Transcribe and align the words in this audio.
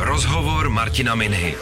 Rozhovor 0.00 0.70
Martina 0.70 1.14
Minhy. 1.14 1.54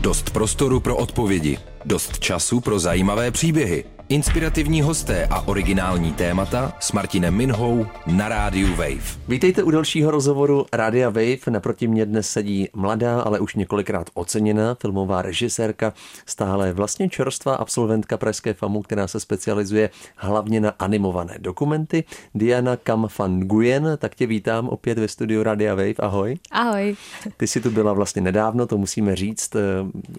Dost 0.00 0.30
prostoru 0.30 0.80
pro 0.80 0.96
odpovědi, 0.96 1.58
dost 1.84 2.18
času 2.18 2.60
pro 2.60 2.78
zajímavé 2.78 3.30
příběhy, 3.30 3.84
inspirativní 4.10 4.82
hosté 4.82 5.26
a 5.26 5.48
originální 5.48 6.12
témata 6.12 6.76
s 6.80 6.92
Martinem 6.92 7.34
Minhou 7.34 7.86
na 8.06 8.28
rádiu 8.28 8.68
Wave. 8.70 9.20
Vítejte 9.28 9.62
u 9.62 9.70
dalšího 9.70 10.10
rozhovoru 10.10 10.66
Rádia 10.72 11.08
Wave. 11.08 11.50
Naproti 11.50 11.86
mě 11.86 12.06
dnes 12.06 12.30
sedí 12.30 12.68
mladá, 12.74 13.20
ale 13.20 13.40
už 13.40 13.54
několikrát 13.54 14.10
oceněná 14.14 14.74
filmová 14.74 15.22
režisérka, 15.22 15.92
stále 16.26 16.72
vlastně 16.72 17.08
čerstvá 17.08 17.54
absolventka 17.54 18.16
Pražské 18.16 18.54
FAMu, 18.54 18.82
která 18.82 19.08
se 19.08 19.20
specializuje 19.20 19.90
hlavně 20.16 20.60
na 20.60 20.70
animované 20.78 21.34
dokumenty. 21.38 22.04
Diana 22.34 22.76
Kam 22.76 23.08
van 23.18 23.40
Guyen, 23.40 23.98
tak 23.98 24.14
tě 24.14 24.26
vítám 24.26 24.68
opět 24.68 24.98
ve 24.98 25.08
studiu 25.08 25.42
Rádia 25.42 25.74
Wave. 25.74 25.94
Ahoj. 25.98 26.36
Ahoj. 26.50 26.96
Ty 27.36 27.46
si 27.46 27.60
tu 27.60 27.70
byla 27.70 27.92
vlastně 27.92 28.22
nedávno, 28.22 28.66
to 28.66 28.78
musíme 28.78 29.16
říct. 29.16 29.56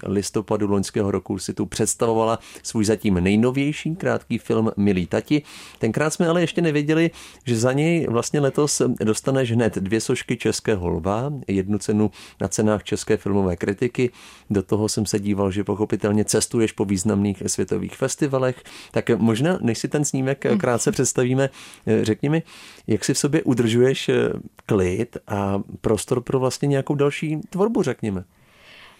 Listopadu 0.03 0.67
loňského 0.67 1.11
roku 1.11 1.39
si 1.39 1.53
tu 1.53 1.65
představovala 1.65 2.39
svůj 2.63 2.85
zatím 2.85 3.13
nejnovější 3.13 3.80
nejnovější 3.85 3.95
krátký 3.95 4.37
film 4.37 4.71
Milí 4.77 5.07
tati. 5.07 5.41
Tenkrát 5.79 6.09
jsme 6.09 6.27
ale 6.27 6.41
ještě 6.41 6.61
nevěděli, 6.61 7.11
že 7.45 7.57
za 7.57 7.73
něj 7.73 8.07
vlastně 8.09 8.39
letos 8.39 8.81
dostaneš 9.03 9.51
hned 9.51 9.75
dvě 9.75 10.01
sošky 10.01 10.37
Českého 10.37 10.89
lva, 10.89 11.33
jednu 11.47 11.77
cenu 11.77 12.11
na 12.41 12.47
cenách 12.47 12.83
České 12.83 13.17
filmové 13.17 13.55
kritiky. 13.55 14.11
Do 14.49 14.63
toho 14.63 14.89
jsem 14.89 15.05
se 15.05 15.19
díval, 15.19 15.51
že 15.51 15.63
pochopitelně 15.63 16.25
cestuješ 16.25 16.71
po 16.71 16.85
významných 16.85 17.43
světových 17.47 17.95
festivalech. 17.95 18.63
Tak 18.91 19.09
možná, 19.09 19.57
než 19.61 19.77
si 19.77 19.87
ten 19.87 20.05
snímek 20.05 20.45
krátce 20.59 20.91
představíme, 20.91 21.49
řekni 22.01 22.29
mi, 22.29 22.43
jak 22.87 23.05
si 23.05 23.13
v 23.13 23.17
sobě 23.17 23.43
udržuješ 23.43 24.09
klid 24.65 25.17
a 25.27 25.61
prostor 25.81 26.21
pro 26.21 26.39
vlastně 26.39 26.67
nějakou 26.67 26.95
další 26.95 27.39
tvorbu, 27.49 27.83
řekněme. 27.83 28.23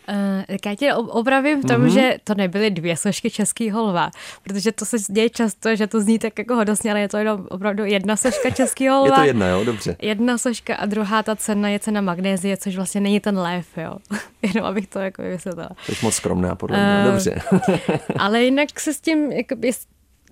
Uh, 0.09 0.43
tak 0.47 0.65
já 0.65 0.75
tě 0.75 0.93
opravím 0.93 1.61
v 1.61 1.65
tom, 1.65 1.81
mm-hmm. 1.81 1.93
že 1.93 2.17
to 2.23 2.35
nebyly 2.35 2.71
dvě 2.71 2.97
složky 2.97 3.29
českého 3.29 3.83
lva, 3.83 4.11
protože 4.43 4.71
to 4.71 4.85
se 4.85 4.97
děje 5.09 5.29
často, 5.29 5.75
že 5.75 5.87
to 5.87 6.01
zní 6.01 6.19
tak 6.19 6.39
jako 6.39 6.55
hodosně, 6.55 6.91
ale 6.91 6.99
je 6.99 7.09
to 7.09 7.17
jenom 7.17 7.47
opravdu 7.49 7.85
jedna 7.85 8.15
složka 8.15 8.49
českého 8.49 9.05
lva. 9.05 9.15
je 9.15 9.21
to 9.21 9.27
jedna, 9.27 9.47
jo, 9.47 9.63
dobře. 9.63 9.95
Jedna 10.01 10.37
složka 10.37 10.75
a 10.75 10.85
druhá 10.85 11.23
ta 11.23 11.35
cena 11.35 11.69
je 11.69 11.79
cena 11.79 12.01
magnézie, 12.01 12.57
což 12.57 12.75
vlastně 12.75 13.01
není 13.01 13.19
ten 13.19 13.37
lev, 13.39 13.67
jo. 13.77 13.97
jenom 14.41 14.65
abych 14.65 14.87
to 14.87 14.99
jako 14.99 15.21
vysvětlila. 15.21 15.69
Jsi 15.85 16.05
moc 16.05 16.15
skromná, 16.15 16.55
podle 16.55 16.77
mě, 16.77 17.05
uh, 17.05 17.11
dobře. 17.11 17.41
ale 18.17 18.43
jinak 18.43 18.79
se 18.79 18.93
s 18.93 19.01
tím, 19.01 19.31
jako, 19.31 19.55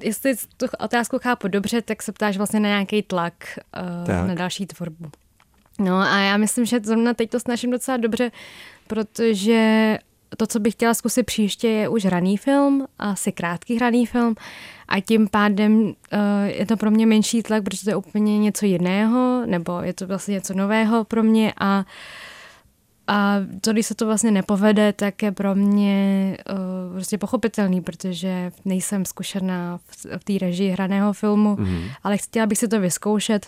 jestli 0.01 0.35
tu 0.57 0.65
otázku 0.79 1.19
chápu 1.19 1.47
dobře, 1.47 1.81
tak 1.81 2.03
se 2.03 2.11
ptáš 2.11 2.37
vlastně 2.37 2.59
na 2.59 2.69
nějaký 2.69 3.01
tlak 3.01 3.33
uh, 3.77 4.07
tak. 4.07 4.27
na 4.27 4.33
další 4.33 4.65
tvorbu. 4.65 5.09
No 5.79 5.97
a 5.97 6.19
já 6.19 6.37
myslím, 6.37 6.65
že 6.65 6.79
zrovna 6.83 7.13
teď 7.13 7.29
to 7.29 7.39
snažím 7.39 7.71
docela 7.71 7.97
dobře, 7.97 8.31
protože 8.87 9.97
to, 10.37 10.47
co 10.47 10.59
bych 10.59 10.73
chtěla 10.73 10.93
zkusit 10.93 11.23
příště, 11.23 11.67
je 11.67 11.89
už 11.89 12.05
hraný 12.05 12.37
film, 12.37 12.87
asi 12.99 13.31
krátký 13.31 13.75
hraný 13.75 14.05
film 14.05 14.35
a 14.87 14.99
tím 14.99 15.27
pádem 15.27 15.81
uh, 15.83 15.93
je 16.45 16.65
to 16.65 16.77
pro 16.77 16.91
mě 16.91 17.05
menší 17.05 17.43
tlak, 17.43 17.63
protože 17.63 17.83
to 17.83 17.89
je 17.89 17.95
úplně 17.95 18.39
něco 18.39 18.65
jiného, 18.65 19.43
nebo 19.45 19.81
je 19.81 19.93
to 19.93 20.07
vlastně 20.07 20.33
něco 20.33 20.53
nového 20.53 21.03
pro 21.03 21.23
mě 21.23 21.53
a 21.59 21.85
a 23.11 23.35
to, 23.61 23.73
když 23.73 23.85
se 23.85 23.95
to 23.95 24.05
vlastně 24.05 24.31
nepovede, 24.31 24.93
tak 24.93 25.23
je 25.23 25.31
pro 25.31 25.55
mě 25.55 26.37
uh, 26.49 26.93
prostě 26.93 27.17
pochopitelný, 27.17 27.81
protože 27.81 28.51
nejsem 28.65 29.05
zkušená 29.05 29.79
v, 29.85 30.05
v 30.17 30.23
té 30.23 30.45
režii 30.45 30.69
hraného 30.69 31.13
filmu, 31.13 31.55
mm. 31.59 31.83
ale 32.03 32.17
chtěla 32.17 32.45
bych 32.45 32.57
si 32.57 32.67
to 32.67 32.79
vyzkoušet, 32.79 33.47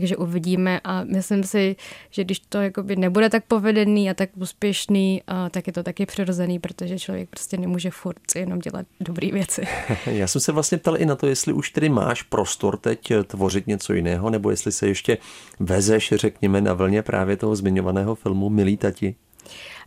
takže 0.00 0.16
uvidíme 0.16 0.80
a 0.84 1.04
myslím 1.04 1.44
si, 1.44 1.76
že 2.10 2.24
když 2.24 2.38
to 2.38 2.60
jakoby 2.60 2.96
nebude 2.96 3.30
tak 3.30 3.44
povedený 3.44 4.10
a 4.10 4.14
tak 4.14 4.30
úspěšný, 4.34 5.22
a 5.26 5.50
tak 5.50 5.66
je 5.66 5.72
to 5.72 5.82
taky 5.82 6.06
přirozený, 6.06 6.58
protože 6.58 6.98
člověk 6.98 7.28
prostě 7.28 7.56
nemůže 7.56 7.90
furt 7.90 8.20
jenom 8.34 8.58
dělat 8.58 8.86
dobré 9.00 9.30
věci. 9.32 9.62
Já 10.06 10.26
jsem 10.26 10.40
se 10.40 10.52
vlastně 10.52 10.78
ptal 10.78 10.96
i 10.96 11.06
na 11.06 11.16
to, 11.16 11.26
jestli 11.26 11.52
už 11.52 11.70
tedy 11.70 11.88
máš 11.88 12.22
prostor 12.22 12.76
teď 12.76 13.12
tvořit 13.26 13.66
něco 13.66 13.92
jiného, 13.92 14.30
nebo 14.30 14.50
jestli 14.50 14.72
se 14.72 14.88
ještě 14.88 15.18
vezeš, 15.60 16.12
řekněme, 16.16 16.60
na 16.60 16.72
vlně 16.72 17.02
právě 17.02 17.36
toho 17.36 17.56
zmiňovaného 17.56 18.14
filmu 18.14 18.48
Milí 18.48 18.76
tati. 18.76 19.14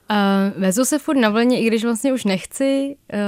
Uh, 0.10 0.62
vezu 0.62 0.86
se 0.86 1.00
furt 1.00 1.18
na 1.18 1.30
vlně, 1.30 1.62
i 1.62 1.68
když 1.68 1.84
vlastně 1.84 2.14
už 2.14 2.26
nechci, 2.26 2.96
uh, 3.14 3.20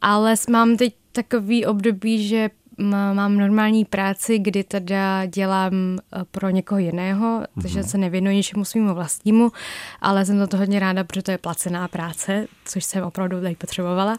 ale 0.00 0.34
mám 0.50 0.76
teď 0.76 0.94
takový 1.12 1.66
období, 1.66 2.28
že 2.28 2.50
mám 2.78 3.36
normální 3.38 3.84
práci, 3.84 4.38
kdy 4.38 4.64
teda 4.64 5.26
dělám 5.26 5.72
eh, 5.72 6.24
pro 6.30 6.50
někoho 6.50 6.78
jiného, 6.78 7.40
mm-hmm. 7.40 7.62
takže 7.62 7.82
se 7.82 7.98
nevěnuji 7.98 8.36
ničemu 8.36 8.64
svýmu 8.64 8.94
vlastnímu, 8.94 9.52
ale 10.00 10.24
jsem 10.24 10.38
za 10.38 10.46
to 10.46 10.56
hodně 10.56 10.80
ráda, 10.80 11.04
protože 11.04 11.22
to 11.22 11.30
je 11.30 11.38
placená 11.38 11.88
práce, 11.88 12.46
což 12.64 12.84
jsem 12.84 13.04
opravdu 13.04 13.40
tady 13.40 13.54
potřebovala. 13.54 14.16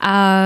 A 0.00 0.38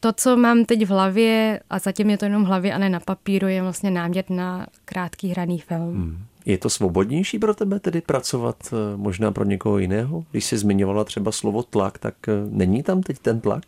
to, 0.00 0.12
co 0.12 0.36
mám 0.36 0.64
teď 0.64 0.86
v 0.86 0.88
hlavě, 0.88 1.60
a 1.70 1.78
zatím 1.78 2.10
je 2.10 2.18
to 2.18 2.24
jenom 2.24 2.44
v 2.44 2.46
hlavě 2.46 2.74
a 2.74 2.78
ne 2.78 2.88
na 2.88 3.00
papíru, 3.00 3.48
je 3.48 3.62
vlastně 3.62 3.90
námět 3.90 4.30
na 4.30 4.66
krátký 4.84 5.28
hraný 5.28 5.58
film. 5.58 5.94
Mm. 5.94 6.24
Je 6.48 6.58
to 6.58 6.70
svobodnější 6.70 7.38
pro 7.38 7.54
tebe 7.54 7.80
tedy 7.80 8.00
pracovat 8.00 8.56
eh, 8.72 8.96
možná 8.96 9.32
pro 9.32 9.44
někoho 9.44 9.78
jiného? 9.78 10.24
Když 10.30 10.44
jsi 10.44 10.58
zmiňovala 10.58 11.04
třeba 11.04 11.32
slovo 11.32 11.62
tlak, 11.62 11.98
tak 11.98 12.14
eh, 12.28 12.32
není 12.50 12.82
tam 12.82 13.02
teď 13.02 13.18
ten 13.18 13.40
tlak? 13.40 13.64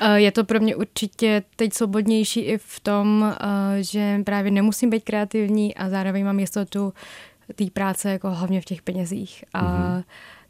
Eh, 0.00 0.20
je 0.20 0.32
to 0.32 0.44
pro 0.44 0.60
mě 0.60 0.76
určitě 0.76 1.42
teď 1.56 1.72
svobodnější 1.72 2.40
i 2.40 2.58
v 2.58 2.80
tom, 2.80 3.34
že 3.80 4.20
právě 4.24 4.50
nemusím 4.50 4.90
být 4.90 5.04
kreativní 5.04 5.74
a 5.74 5.88
zároveň 5.88 6.24
mám 6.24 6.38
jistotu 6.38 6.92
té 7.54 7.64
práce 7.72 8.10
jako 8.10 8.30
hlavně 8.30 8.60
v 8.60 8.64
těch 8.64 8.82
penězích. 8.82 9.44
A 9.54 9.62
mm-hmm. 9.62 10.04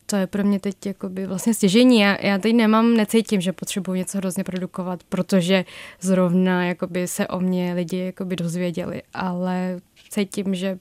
to 0.07 0.17
je 0.17 0.27
pro 0.27 0.45
mě 0.45 0.61
teď 0.61 0.87
jakoby 0.87 1.27
vlastně 1.27 1.55
stěžení. 1.55 2.01
Já, 2.01 2.27
já 2.27 2.39
teď 2.39 2.55
nemám, 2.55 2.97
necítím, 2.97 3.41
že 3.41 3.53
potřebuji 3.53 3.95
něco 3.95 4.19
hrozně 4.19 4.45
produkovat, 4.45 5.03
protože 5.09 5.65
zrovna 6.01 6.65
jakoby 6.65 7.09
se 7.09 7.29
o 7.29 7.41
mě 7.41 7.75
lidi 7.75 7.99
jakoby 7.99 8.37
dozvěděli, 8.37 9.03
ale 9.15 9.81
cítím, 10.11 10.55
že 10.55 10.79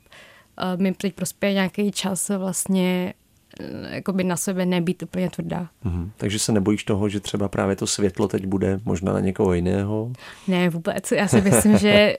mi 0.78 0.94
teď 0.94 1.14
prospěje 1.14 1.54
nějaký 1.54 1.92
čas 1.92 2.30
vlastně 2.30 3.14
Eh, 3.60 3.96
jakoby 3.96 4.24
na 4.24 4.38
sebe 4.38 4.66
nebýt 4.66 5.04
úplně 5.04 5.30
tvrdá. 5.30 5.70
Mm-hmm. 5.86 6.10
Takže 6.18 6.40
se 6.40 6.52
nebojíš 6.52 6.84
toho, 6.84 7.10
že 7.10 7.20
třeba 7.20 7.48
právě 7.48 7.76
to 7.76 7.88
světlo 7.88 8.28
teď 8.28 8.46
bude 8.46 8.80
možná 8.86 9.14
na 9.14 9.20
někoho 9.20 9.54
jiného? 9.54 10.12
Ne, 10.48 10.70
vůbec. 10.70 11.12
Já 11.12 11.28
si 11.28 11.42
myslím, 11.42 11.78
že 11.78 12.16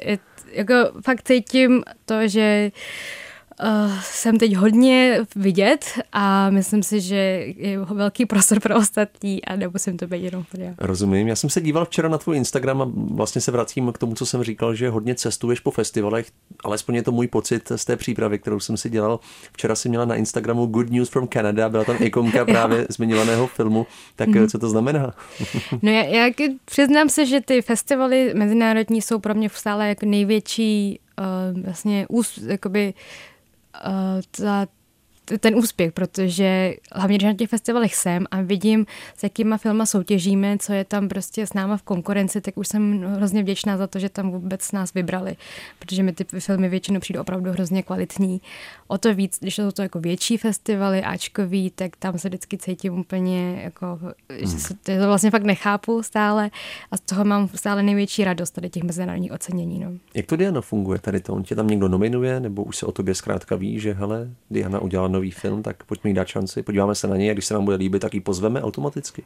jako 0.52 0.74
fakt 1.04 1.22
cítím 1.22 1.82
to, 2.04 2.28
že 2.28 2.70
uh, 2.74 3.27
uh, 3.62 4.00
jsem 4.00 4.38
teď 4.38 4.56
hodně 4.56 5.20
vidět 5.36 5.84
a 6.12 6.50
myslím 6.50 6.82
si, 6.82 7.00
že 7.00 7.16
je 7.56 7.78
velký 7.78 8.26
prostor 8.26 8.60
pro 8.60 8.76
ostatní 8.76 9.44
a 9.44 9.56
nemusím 9.56 9.96
to 9.96 10.06
být 10.06 10.22
jenom 10.22 10.44
já. 10.58 10.74
Rozumím. 10.78 11.28
Já 11.28 11.36
jsem 11.36 11.50
se 11.50 11.60
díval 11.60 11.84
včera 11.84 12.08
na 12.08 12.18
tvůj 12.18 12.36
Instagram 12.36 12.82
a 12.82 12.90
vlastně 12.94 13.40
se 13.40 13.50
vracím 13.50 13.92
k 13.92 13.98
tomu, 13.98 14.14
co 14.14 14.26
jsem 14.26 14.42
říkal, 14.42 14.74
že 14.74 14.90
hodně 14.90 15.14
cestuješ 15.14 15.60
po 15.60 15.70
festivalech, 15.70 16.26
alespoň 16.64 16.94
je 16.94 17.02
to 17.02 17.12
můj 17.12 17.26
pocit 17.26 17.72
z 17.76 17.84
té 17.84 17.96
přípravy, 17.96 18.38
kterou 18.38 18.60
jsem 18.60 18.76
si 18.76 18.90
dělal. 18.90 19.20
Včera 19.52 19.74
si 19.74 19.88
měla 19.88 20.04
na 20.04 20.14
Instagramu 20.14 20.66
Good 20.66 20.90
News 20.90 21.08
from 21.08 21.28
Canada, 21.28 21.68
byla 21.68 21.84
tam 21.84 21.96
ikonka 22.00 22.44
právě 22.44 22.86
zmiňovaného 22.88 23.46
filmu. 23.46 23.86
Tak 24.16 24.28
mm-hmm. 24.28 24.48
co 24.48 24.58
to 24.58 24.68
znamená? 24.68 25.14
no 25.82 25.90
já, 25.90 26.02
já 26.02 26.30
přiznám 26.64 27.08
se, 27.08 27.26
že 27.26 27.40
ty 27.40 27.62
festivaly 27.62 28.32
mezinárodní 28.34 29.02
jsou 29.02 29.18
pro 29.18 29.34
mě 29.34 29.50
stále 29.50 29.88
jako 29.88 30.06
největší 30.06 31.00
uh, 31.18 31.62
vlastně 31.62 32.06
ús, 32.08 32.38
jakoby 32.38 32.94
uh, 32.96 33.37
ta, 34.32 34.66
ten 35.40 35.56
úspěch, 35.56 35.92
protože 35.92 36.74
hlavně 36.92 37.16
když 37.16 37.26
na 37.26 37.34
těch 37.34 37.50
festivalech 37.50 37.94
jsem 37.94 38.26
a 38.30 38.42
vidím, 38.42 38.86
s 39.16 39.22
jakýma 39.22 39.56
filma 39.56 39.86
soutěžíme, 39.86 40.56
co 40.58 40.72
je 40.72 40.84
tam 40.84 41.08
prostě 41.08 41.46
s 41.46 41.52
náma 41.52 41.76
v 41.76 41.82
konkurenci, 41.82 42.40
tak 42.40 42.56
už 42.56 42.68
jsem 42.68 43.02
hrozně 43.02 43.42
vděčná 43.42 43.76
za 43.76 43.86
to, 43.86 43.98
že 43.98 44.08
tam 44.08 44.30
vůbec 44.30 44.72
nás 44.72 44.94
vybrali, 44.94 45.36
protože 45.78 46.02
mi 46.02 46.12
ty 46.12 46.24
filmy 46.38 46.68
většinou 46.68 47.00
přijdou 47.00 47.20
opravdu 47.20 47.50
hrozně 47.50 47.82
kvalitní. 47.82 48.40
O 48.86 48.98
to 48.98 49.14
víc, 49.14 49.38
když 49.40 49.54
jsou 49.54 49.70
to 49.70 49.82
jako 49.82 50.00
větší 50.00 50.36
festivaly, 50.36 51.02
Ačkový, 51.02 51.70
tak 51.70 51.96
tam 51.96 52.18
se 52.18 52.28
vždycky 52.28 52.58
cítím 52.58 52.98
úplně 52.98 53.60
jako, 53.64 53.98
hmm. 54.28 54.58
že 54.84 54.98
to 55.00 55.06
vlastně 55.06 55.30
fakt 55.30 55.44
nechápu 55.44 56.02
stále 56.02 56.50
a 56.90 56.96
z 56.96 57.00
toho 57.00 57.24
mám 57.24 57.48
stále 57.54 57.82
největší 57.82 58.24
radost 58.24 58.50
tady 58.50 58.70
těch 58.70 58.82
mezinárodních 58.82 59.32
ocenění. 59.32 59.78
No. 59.78 59.92
Jak 60.14 60.26
to 60.26 60.36
Diana 60.36 60.60
funguje 60.60 60.98
tady 60.98 61.20
to? 61.20 61.34
On 61.34 61.42
tě 61.42 61.54
tam 61.54 61.66
někdo 61.66 61.88
nominuje, 61.88 62.40
nebo 62.40 62.64
už 62.64 62.76
se 62.76 62.86
o 62.86 62.92
tobě 62.92 63.14
zkrátka 63.14 63.56
ví, 63.56 63.80
že 63.80 63.92
hele, 63.92 64.30
Diana 64.50 64.80
udělala 64.80 65.08
nový 65.18 65.30
film, 65.30 65.62
tak 65.62 65.84
pojďme 65.84 66.10
jí 66.10 66.14
dát 66.14 66.28
šanci, 66.28 66.62
podíváme 66.62 66.94
se 66.94 67.06
na 67.06 67.16
něj 67.16 67.30
a 67.30 67.32
když 67.32 67.44
se 67.44 67.54
nám 67.54 67.64
bude 67.64 67.76
líbit, 67.76 67.98
tak 67.98 68.14
ji 68.14 68.20
pozveme 68.20 68.62
automaticky. 68.62 69.22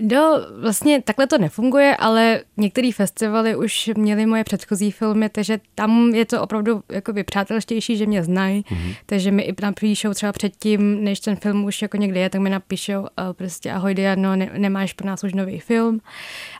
Do, 0.00 0.20
vlastně 0.60 1.02
takhle 1.02 1.26
to 1.26 1.38
nefunguje, 1.38 1.96
ale 1.96 2.40
některé 2.56 2.90
festivaly 2.92 3.56
už 3.56 3.90
měly 3.96 4.26
moje 4.26 4.44
předchozí 4.44 4.90
filmy, 4.90 5.28
takže 5.28 5.60
tam 5.74 6.14
je 6.14 6.24
to 6.24 6.42
opravdu 6.42 6.82
jakoby 6.92 7.24
přátelštější, 7.24 7.96
že 7.96 8.06
mě 8.06 8.24
znají, 8.24 8.62
mm-hmm. 8.62 8.96
takže 9.06 9.30
mi 9.30 9.42
i 9.42 9.54
napíšou 9.62 10.14
třeba 10.14 10.32
předtím, 10.32 11.04
než 11.04 11.20
ten 11.20 11.36
film 11.36 11.64
už 11.64 11.82
jako 11.82 11.96
někde 11.96 12.20
je, 12.20 12.30
tak 12.30 12.40
mi 12.40 12.50
napíšou 12.50 13.00
uh, 13.00 13.06
prostě 13.32 13.72
ahoj 13.72 13.94
Diano, 13.94 14.36
ne, 14.36 14.50
nemáš 14.56 14.92
pro 14.92 15.06
nás 15.06 15.24
už 15.24 15.34
nový 15.34 15.60
film, 15.60 16.00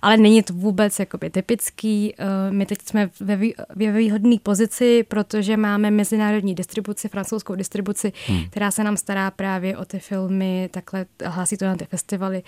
ale 0.03 0.17
není 0.17 0.43
to 0.43 0.53
vůbec 0.53 0.99
jakoby 0.99 1.31
typický. 1.31 2.15
Uh, 2.19 2.55
my 2.55 2.67
teď 2.67 2.79
jsme 2.85 3.11
ve, 3.21 3.37
vý, 3.37 3.55
ve 3.77 3.93
výhodné 3.93 4.37
pozici, 4.43 5.05
protože 5.09 5.57
máme 5.57 5.91
mezinárodní 5.91 6.55
distribuci, 6.55 7.09
francouzskou 7.09 7.55
distribuci, 7.55 8.13
mm. 8.29 8.45
která 8.51 8.71
se 8.71 8.85
nám 8.85 8.97
stará 8.97 9.31
právě 9.31 9.77
o 9.77 9.85
ty 9.85 9.99
filmy, 9.99 10.69
takhle 10.73 11.07
hlásí 11.25 11.57
to 11.57 11.65
na 11.65 11.77
ty 11.77 11.85
festivaly 11.85 12.43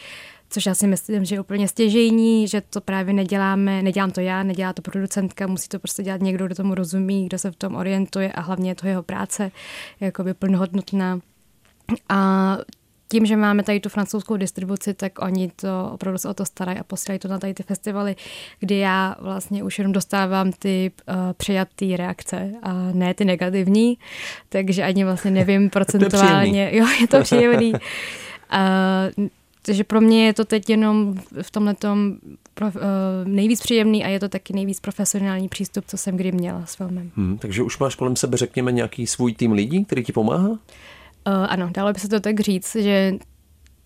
což 0.51 0.67
já 0.67 0.75
si 0.75 0.87
myslím, 0.87 1.25
že 1.25 1.35
je 1.35 1.41
úplně 1.41 1.69
stěžejní, 1.69 2.49
že 2.49 2.61
to 2.61 2.81
právě 2.81 3.15
neděláme, 3.15 3.83
nedělám 3.83 4.11
to 4.11 4.21
já, 4.21 4.43
nedělá 4.43 4.73
to 4.73 4.83
producentka, 4.83 5.47
musí 5.47 5.69
to 5.69 5.79
prostě 5.79 6.03
dělat 6.03 6.21
někdo, 6.21 6.47
kdo 6.47 6.55
tomu 6.55 6.75
rozumí, 6.75 7.27
kdo 7.27 7.39
se 7.39 7.51
v 7.51 7.57
tom 7.57 7.75
orientuje 7.75 8.33
a 8.33 8.41
hlavně 8.41 8.71
je 8.71 8.75
to 8.75 8.87
jeho 8.87 9.03
práce 9.03 9.51
jakoby 10.01 10.35
plnohodnotná. 10.35 11.21
A 12.09 12.59
tím, 13.09 13.27
že 13.27 13.37
máme 13.37 13.63
tady 13.63 13.81
tu 13.81 13.89
francouzskou 13.89 14.37
distribuci, 14.37 14.95
tak 14.95 15.23
oni 15.23 15.51
to 15.57 15.91
opravdu 15.93 16.19
se 16.19 16.29
o 16.29 16.35
to 16.35 16.45
starají 16.45 16.79
a 16.79 16.85
posílají 16.85 17.19
to 17.19 17.29
na 17.29 17.39
tady 17.39 17.55
ty 17.55 17.63
festivaly, 17.63 18.17
kdy 18.61 18.79
já 18.79 19.17
vlastně 19.21 19.63
už 19.65 19.79
jenom 19.79 19.93
dostávám 19.93 20.53
ty 20.53 20.91
uh, 21.09 21.15
přijatý 21.37 21.97
reakce 21.97 22.53
a 22.63 22.73
ne 22.93 23.15
ty 23.15 23.25
negativní, 23.25 23.99
takže 24.49 24.83
ani 24.83 25.05
vlastně 25.05 25.31
nevím 25.31 25.71
procentuálně. 25.79 26.71
jo, 26.73 26.87
je 27.01 27.09
to 27.09 27.21
příjemný. 27.21 27.73
Uh, 27.73 29.29
Takže 29.69 29.85
pro 29.85 30.01
mě 30.01 30.27
je 30.27 30.33
to 30.33 30.45
teď 30.45 30.71
jenom 30.71 31.15
v 31.43 31.51
tomhle 31.51 31.75
tom 31.75 32.17
uh, 32.63 32.71
nejvíc 33.25 33.61
příjemný 33.61 34.05
a 34.05 34.09
je 34.09 34.21
to 34.21 34.29
taky 34.29 34.53
nejvíc 34.53 34.81
profesionální 34.81 35.49
přístup, 35.49 35.85
co 35.89 35.97
jsem 35.97 36.17
kdy 36.17 36.33
měla 36.33 36.67
s 36.67 36.75
filmem. 36.75 37.11
Hmm, 37.17 37.39
takže 37.39 37.63
už 37.63 37.79
máš 37.79 37.95
kolem 37.95 38.17
sebe, 38.17 38.37
řekněme, 38.37 38.73
nějaký 38.73 39.07
svůj 39.07 39.35
tým 39.35 39.53
lidí, 39.53 39.85
který 39.85 40.05
ti 40.05 40.13
pomáhá? 40.13 40.49
Uh, 40.49 40.57
ano, 41.27 41.71
dalo 41.75 41.93
by 41.93 42.01
se 42.01 42.09
to 42.09 42.21
tak 42.21 42.41
říct, 42.41 42.77
že 42.77 43.15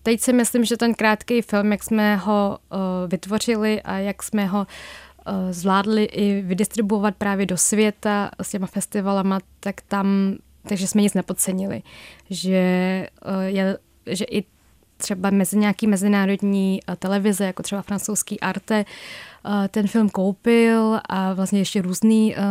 teď 0.03 0.19
si 0.19 0.33
myslím, 0.33 0.65
že 0.65 0.77
ten 0.77 0.93
krátký 0.93 1.41
film, 1.41 1.71
jak 1.71 1.83
jsme 1.83 2.15
ho 2.15 2.57
uh, 2.71 2.77
vytvořili 3.07 3.81
a 3.81 3.97
jak 3.97 4.23
jsme 4.23 4.45
ho 4.45 4.59
uh, 4.59 5.33
zvládli 5.51 6.03
i 6.03 6.41
vydistribuovat 6.41 7.15
právě 7.15 7.45
do 7.45 7.57
světa 7.57 8.31
s 8.41 8.49
těma 8.49 8.67
festivalama, 8.67 9.39
tak 9.59 9.81
tam, 9.81 10.35
takže 10.67 10.87
jsme 10.87 11.01
nic 11.01 11.13
nepodcenili. 11.13 11.81
Že, 12.29 13.07
uh, 13.25 13.41
je, 13.43 13.77
že 14.07 14.25
i 14.25 14.52
třeba 15.03 15.29
mezi 15.29 15.57
nějaký 15.57 15.87
mezinárodní 15.87 16.79
eh, 16.87 16.95
televize, 16.95 17.45
jako 17.45 17.63
třeba 17.63 17.81
francouzský 17.81 18.39
Arte, 18.39 18.85
eh, 18.85 19.67
ten 19.67 19.87
film 19.87 20.09
koupil 20.09 20.99
a 21.09 21.33
vlastně 21.33 21.59
ještě 21.59 21.81
různý 21.81 22.35
eh, 22.35 22.41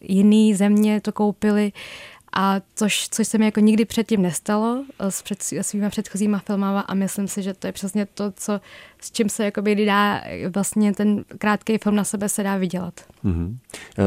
jiný 0.00 0.54
země 0.54 1.00
to 1.00 1.12
koupili. 1.12 1.72
A 2.36 2.60
což, 2.74 3.08
což 3.08 3.28
se 3.28 3.38
mi 3.38 3.44
jako 3.44 3.60
nikdy 3.60 3.84
předtím 3.84 4.22
nestalo 4.22 4.84
s 4.98 5.22
před, 5.22 5.42
svýma 5.42 5.90
předchozíma 5.90 6.38
filmama 6.38 6.80
a 6.80 6.94
myslím 6.94 7.28
si, 7.28 7.42
že 7.42 7.54
to 7.54 7.66
je 7.66 7.72
přesně 7.72 8.06
to, 8.06 8.30
co 8.30 8.60
s 9.04 9.10
čím 9.10 9.28
se 9.28 9.44
jakoby 9.44 9.86
dá 9.86 10.22
vlastně 10.54 10.92
ten 10.92 11.24
krátký 11.38 11.78
film 11.78 11.96
na 11.96 12.04
sebe 12.04 12.28
se 12.28 12.42
dá 12.42 12.56
vydělat. 12.56 12.94
Mm-hmm. 13.24 13.56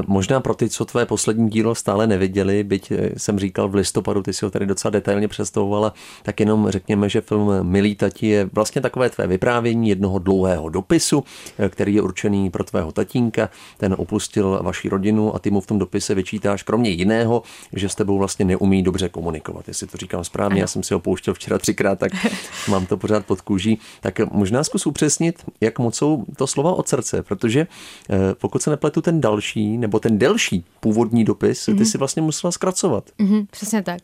Možná 0.07 0.39
pro 0.39 0.55
ty, 0.55 0.69
co 0.69 0.85
tvé 0.85 1.05
poslední 1.05 1.49
dílo 1.49 1.75
stále 1.75 2.07
neviděli, 2.07 2.63
byť 2.63 2.91
eh, 2.91 3.09
jsem 3.17 3.39
říkal 3.39 3.69
v 3.69 3.75
listopadu, 3.75 4.23
ty 4.23 4.33
si 4.33 4.45
ho 4.45 4.51
tady 4.51 4.65
docela 4.65 4.89
detailně 4.89 5.27
představovala, 5.27 5.93
tak 6.23 6.39
jenom 6.39 6.69
řekněme, 6.69 7.09
že 7.09 7.21
film 7.21 7.51
Milý 7.61 7.95
tati 7.95 8.27
je 8.27 8.49
vlastně 8.53 8.81
takové 8.81 9.09
tvé 9.09 9.27
vyprávění 9.27 9.89
jednoho 9.89 10.19
dlouhého 10.19 10.69
dopisu, 10.69 11.23
eh, 11.59 11.69
který 11.69 11.95
je 11.95 12.01
určený 12.01 12.49
pro 12.49 12.63
tvého 12.63 12.91
tatínka. 12.91 13.49
Ten 13.77 13.95
opustil 13.97 14.59
vaši 14.63 14.89
rodinu 14.89 15.35
a 15.35 15.39
ty 15.39 15.51
mu 15.51 15.61
v 15.61 15.67
tom 15.67 15.79
dopise 15.79 16.15
vyčítáš 16.15 16.63
kromě 16.63 16.89
jiného, 16.89 17.43
že 17.73 17.89
s 17.89 17.95
tebou 17.95 18.17
vlastně 18.17 18.45
neumí 18.45 18.83
dobře 18.83 19.09
komunikovat. 19.09 19.67
Jestli 19.67 19.87
to 19.87 19.97
říkám 19.97 20.23
správně, 20.23 20.53
ano. 20.53 20.61
já 20.61 20.67
jsem 20.67 20.83
si 20.83 20.93
ho 20.93 20.99
pouštěl 20.99 21.33
včera 21.33 21.57
třikrát, 21.57 21.99
tak 21.99 22.11
mám 22.69 22.85
to 22.85 22.97
pořád 22.97 23.25
pod 23.25 23.41
kůží. 23.41 23.79
Tak 24.01 24.19
možná 24.31 24.63
zkus 24.63 24.86
upřesnit, 24.87 25.43
jak 25.61 25.79
moc 25.79 25.95
jsou 25.95 26.25
to 26.35 26.47
slova 26.47 26.73
od 26.73 26.87
srdce, 26.87 27.23
protože 27.23 27.67
eh, 28.09 28.17
pokud 28.33 28.61
se 28.61 28.69
nepletu 28.69 29.01
ten 29.01 29.21
další, 29.21 29.77
nebo 29.77 29.99
ten 29.99 30.17
delší 30.17 30.65
původní 30.79 31.25
dopis, 31.25 31.61
mm-hmm. 31.61 31.73
ty 31.73 31.79
mhm. 31.79 31.85
si 31.85 31.97
vlastně 31.97 32.21
musela 32.21 32.51
zkracovat. 32.51 33.03
Mm-hmm, 33.19 33.45
přesně 33.51 33.83
tak. 33.83 34.01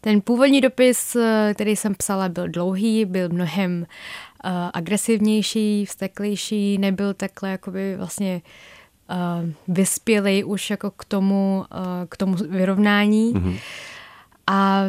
Ten 0.00 0.20
původní 0.20 0.60
dopis, 0.60 1.16
eh, 1.16 1.52
který 1.54 1.76
jsem 1.76 1.94
psala, 1.94 2.28
byl 2.28 2.48
dlouhý, 2.48 3.04
byl 3.04 3.28
mnohem 3.28 3.86
uh, 4.44 4.50
agresivnější, 4.72 5.86
vzteklejší, 5.86 6.78
nebyl 6.78 7.14
takhle 7.14 7.50
jakoby 7.50 7.96
vlastně 7.96 8.42
uh, 9.10 9.50
vyspělý 9.68 10.44
už 10.44 10.70
jako 10.70 10.90
k 10.90 11.04
tomu, 11.04 11.64
uh, 11.72 11.78
k 12.08 12.16
tomu 12.16 12.36
vyrovnání. 12.48 13.34
Mm-hmm. 13.34 13.58
A 14.46 14.84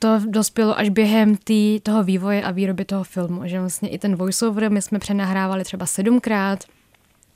to 0.00 0.20
dospělo 0.26 0.78
až 0.78 0.88
během 0.88 1.36
tý, 1.36 1.80
toho 1.80 2.04
vývoje 2.04 2.42
a 2.42 2.50
výroby 2.50 2.84
toho 2.84 3.04
filmu, 3.04 3.40
že 3.44 3.60
vlastně 3.60 3.88
i 3.88 3.98
ten 3.98 4.16
voiceover 4.16 4.70
my 4.70 4.82
jsme 4.82 4.98
přenahrávali 4.98 5.64
třeba 5.64 5.86
sedmkrát, 5.86 6.64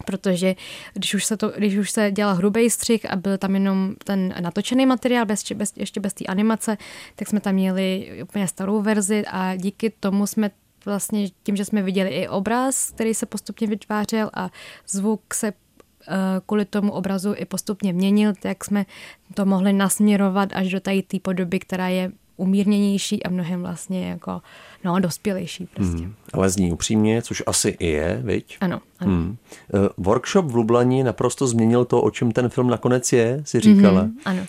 protože 0.07 0.55
když 0.95 1.15
už 1.15 1.25
se, 1.25 1.37
to, 1.37 1.49
když 1.49 1.77
už 1.77 1.91
se 1.91 2.11
dělal 2.11 2.35
hrubý 2.35 2.71
střih 2.71 3.13
a 3.13 3.17
byl 3.17 3.39
tam 3.39 3.55
jenom 3.55 3.95
ten 4.05 4.35
natočený 4.41 4.87
materiál, 4.87 5.27
bez, 5.27 5.53
bez, 5.53 5.73
ještě 5.77 6.01
bez 6.01 6.15
té 6.15 6.25
animace, 6.25 6.77
tak 7.17 7.29
jsme 7.29 7.41
tam 7.41 7.55
měli 7.55 8.19
úplně 8.23 8.49
starou 8.49 8.83
verzi 8.83 9.25
a 9.27 9.57
díky 9.57 9.91
tomu 10.01 10.27
jsme 10.27 10.51
vlastně 10.85 11.29
tím, 11.43 11.57
že 11.57 11.65
jsme 11.65 11.83
viděli 11.83 12.11
i 12.11 12.29
obraz, 12.29 12.91
který 12.91 13.15
se 13.15 13.27
postupně 13.27 13.67
vytvářel 13.67 14.31
a 14.35 14.51
zvuk 14.89 15.35
se 15.35 15.49
eh, 15.49 16.15
kvůli 16.47 16.65
tomu 16.65 16.93
obrazu 16.93 17.35
i 17.37 17.45
postupně 17.45 17.93
měnil, 17.93 18.33
tak 18.41 18.65
jsme 18.65 18.87
to 19.35 19.45
mohli 19.45 19.73
nasměrovat 19.73 20.49
až 20.53 20.71
do 20.71 20.81
té 20.81 20.93
podoby, 21.23 21.59
která 21.59 21.89
je 21.89 22.13
umírněnější 22.37 23.23
a 23.23 23.31
mnohem 23.31 23.63
vlastně 23.63 24.09
jako, 24.09 24.41
no, 24.85 25.01
dospělejší 25.01 25.67
prostě. 25.75 26.03
Hmm, 26.03 26.15
ale 26.33 26.51
zní 26.51 26.73
upřímně, 26.73 27.23
což 27.23 27.43
asi 27.47 27.69
i 27.69 27.87
je, 27.87 28.21
viď? 28.25 28.57
Ano, 28.61 28.81
ano. 28.99 29.13
Hmm. 29.13 29.37
Uh, 29.73 29.87
workshop 29.97 30.47
v 30.47 30.57
Lublani 30.57 31.05
naprosto 31.05 31.47
změnil 31.47 31.85
to, 31.85 32.03
o 32.03 32.11
čem 32.11 32.33
ten 32.33 32.49
film 32.49 32.69
nakonec 32.69 33.13
je, 33.13 33.43
si 33.45 33.61
říkala. 33.61 34.05
Mm-hmm, 34.05 34.13
ano. 34.25 34.43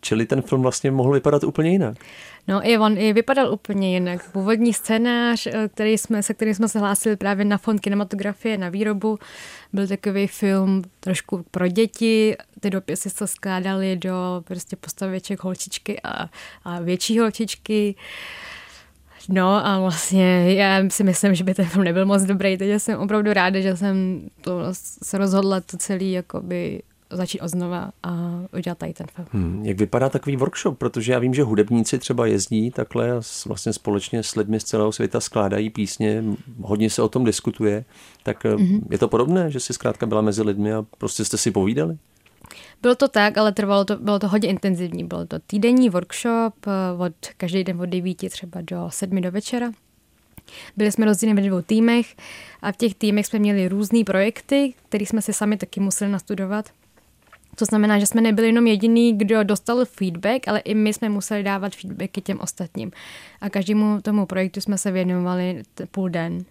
Čili 0.00 0.26
ten 0.26 0.42
film 0.42 0.62
vlastně 0.62 0.90
mohl 0.90 1.12
vypadat 1.12 1.44
úplně 1.44 1.70
jinak. 1.70 1.96
No 2.48 2.68
i 2.68 2.78
on 2.78 2.98
i 2.98 3.12
vypadal 3.12 3.52
úplně 3.52 3.94
jinak. 3.94 4.30
Původní 4.32 4.72
scénář, 4.72 5.46
eh, 5.46 5.68
který 5.68 5.98
jsme, 5.98 6.22
se 6.22 6.34
kterým 6.34 6.54
jsme 6.54 6.68
se 6.68 6.78
hlásili 6.78 7.16
právě 7.16 7.44
na 7.44 7.58
fond 7.58 7.78
kinematografie, 7.78 8.58
na 8.58 8.68
výrobu, 8.68 9.18
byl 9.72 9.86
takový 9.86 10.26
film 10.26 10.82
trošku 11.00 11.44
pro 11.50 11.68
děti. 11.68 12.36
Ty 12.60 12.70
dopisy 12.70 13.10
se 13.10 13.26
skládaly 13.26 13.96
do 13.96 14.42
prostě 14.44 14.76
postavěček 14.76 15.44
holčičky 15.44 16.00
a, 16.04 16.30
a 16.64 16.80
větší 16.80 17.18
holčičky. 17.18 17.94
No 19.28 19.66
a 19.66 19.78
vlastně 19.78 20.54
já 20.54 20.90
si 20.90 21.04
myslím, 21.04 21.34
že 21.34 21.44
by 21.44 21.54
ten 21.54 21.66
film 21.66 21.84
nebyl 21.84 22.06
moc 22.06 22.22
dobrý, 22.22 22.58
takže 22.58 22.78
jsem 22.78 22.98
opravdu 23.00 23.32
ráda, 23.32 23.60
že 23.60 23.76
jsem 23.76 24.28
to 24.40 24.60
se 25.02 25.18
rozhodla 25.18 25.60
to 25.60 25.76
celý 25.76 26.12
jakoby 26.12 26.82
začít 27.10 27.40
oznova 27.40 27.90
a 28.02 28.40
udělat 28.56 28.78
tady 28.78 28.92
ten 28.92 29.06
film. 29.14 29.28
Hmm, 29.32 29.64
jak 29.64 29.78
vypadá 29.78 30.08
takový 30.08 30.36
workshop? 30.36 30.78
Protože 30.78 31.12
já 31.12 31.18
vím, 31.18 31.34
že 31.34 31.42
hudebníci 31.42 31.98
třeba 31.98 32.26
jezdí 32.26 32.70
takhle 32.70 33.12
a 33.12 33.20
vlastně 33.46 33.72
společně 33.72 34.22
s 34.22 34.34
lidmi 34.34 34.60
z 34.60 34.64
celého 34.64 34.92
světa 34.92 35.20
skládají 35.20 35.70
písně, 35.70 36.24
hodně 36.60 36.90
se 36.90 37.02
o 37.02 37.08
tom 37.08 37.24
diskutuje. 37.24 37.84
Tak 38.22 38.44
mm-hmm. 38.44 38.82
je 38.90 38.98
to 38.98 39.08
podobné, 39.08 39.50
že 39.50 39.60
jsi 39.60 39.72
zkrátka 39.72 40.06
byla 40.06 40.20
mezi 40.20 40.42
lidmi 40.42 40.72
a 40.72 40.84
prostě 40.98 41.24
jste 41.24 41.38
si 41.38 41.50
povídali? 41.50 41.98
Bylo 42.82 42.94
to 42.94 43.08
tak, 43.08 43.38
ale 43.38 43.52
trvalo 43.52 43.84
to, 43.84 43.96
bylo 43.96 44.18
to 44.18 44.28
hodně 44.28 44.48
intenzivní. 44.48 45.04
Bylo 45.04 45.26
to 45.26 45.38
týdenní 45.38 45.90
workshop 45.90 46.54
eh, 46.66 47.04
od 47.06 47.14
každý 47.36 47.64
den 47.64 47.80
od 47.80 47.86
9 47.86 48.16
třeba 48.30 48.60
do 48.60 48.86
7 48.88 49.20
do 49.20 49.30
večera. 49.30 49.72
Byli 50.76 50.92
jsme 50.92 51.06
rozděleni 51.06 51.42
ve 51.42 51.48
dvou 51.48 51.62
týmech 51.62 52.16
a 52.62 52.72
v 52.72 52.76
těch 52.76 52.94
týmech 52.94 53.26
jsme 53.26 53.38
měli 53.38 53.68
různé 53.68 54.04
projekty, 54.04 54.74
které 54.88 55.06
jsme 55.06 55.22
si 55.22 55.32
sami 55.32 55.56
taky 55.56 55.80
museli 55.80 56.10
nastudovat. 56.10 56.70
To 57.56 57.64
znamená, 57.64 57.98
že 57.98 58.06
jsme 58.06 58.20
nebyli 58.20 58.48
jenom 58.48 58.66
jediný, 58.66 59.18
kdo 59.18 59.44
dostal 59.44 59.84
feedback, 59.84 60.48
ale 60.48 60.58
i 60.58 60.74
my 60.74 60.92
jsme 60.92 61.08
museli 61.08 61.42
dávat 61.42 61.76
feedbacky 61.76 62.20
těm 62.20 62.40
ostatním. 62.40 62.92
A 63.40 63.50
každému 63.50 64.00
tomu 64.02 64.26
projektu 64.26 64.60
jsme 64.60 64.78
se 64.78 64.90
věnovali 64.90 65.62
půl 65.90 66.08
den. 66.08 66.44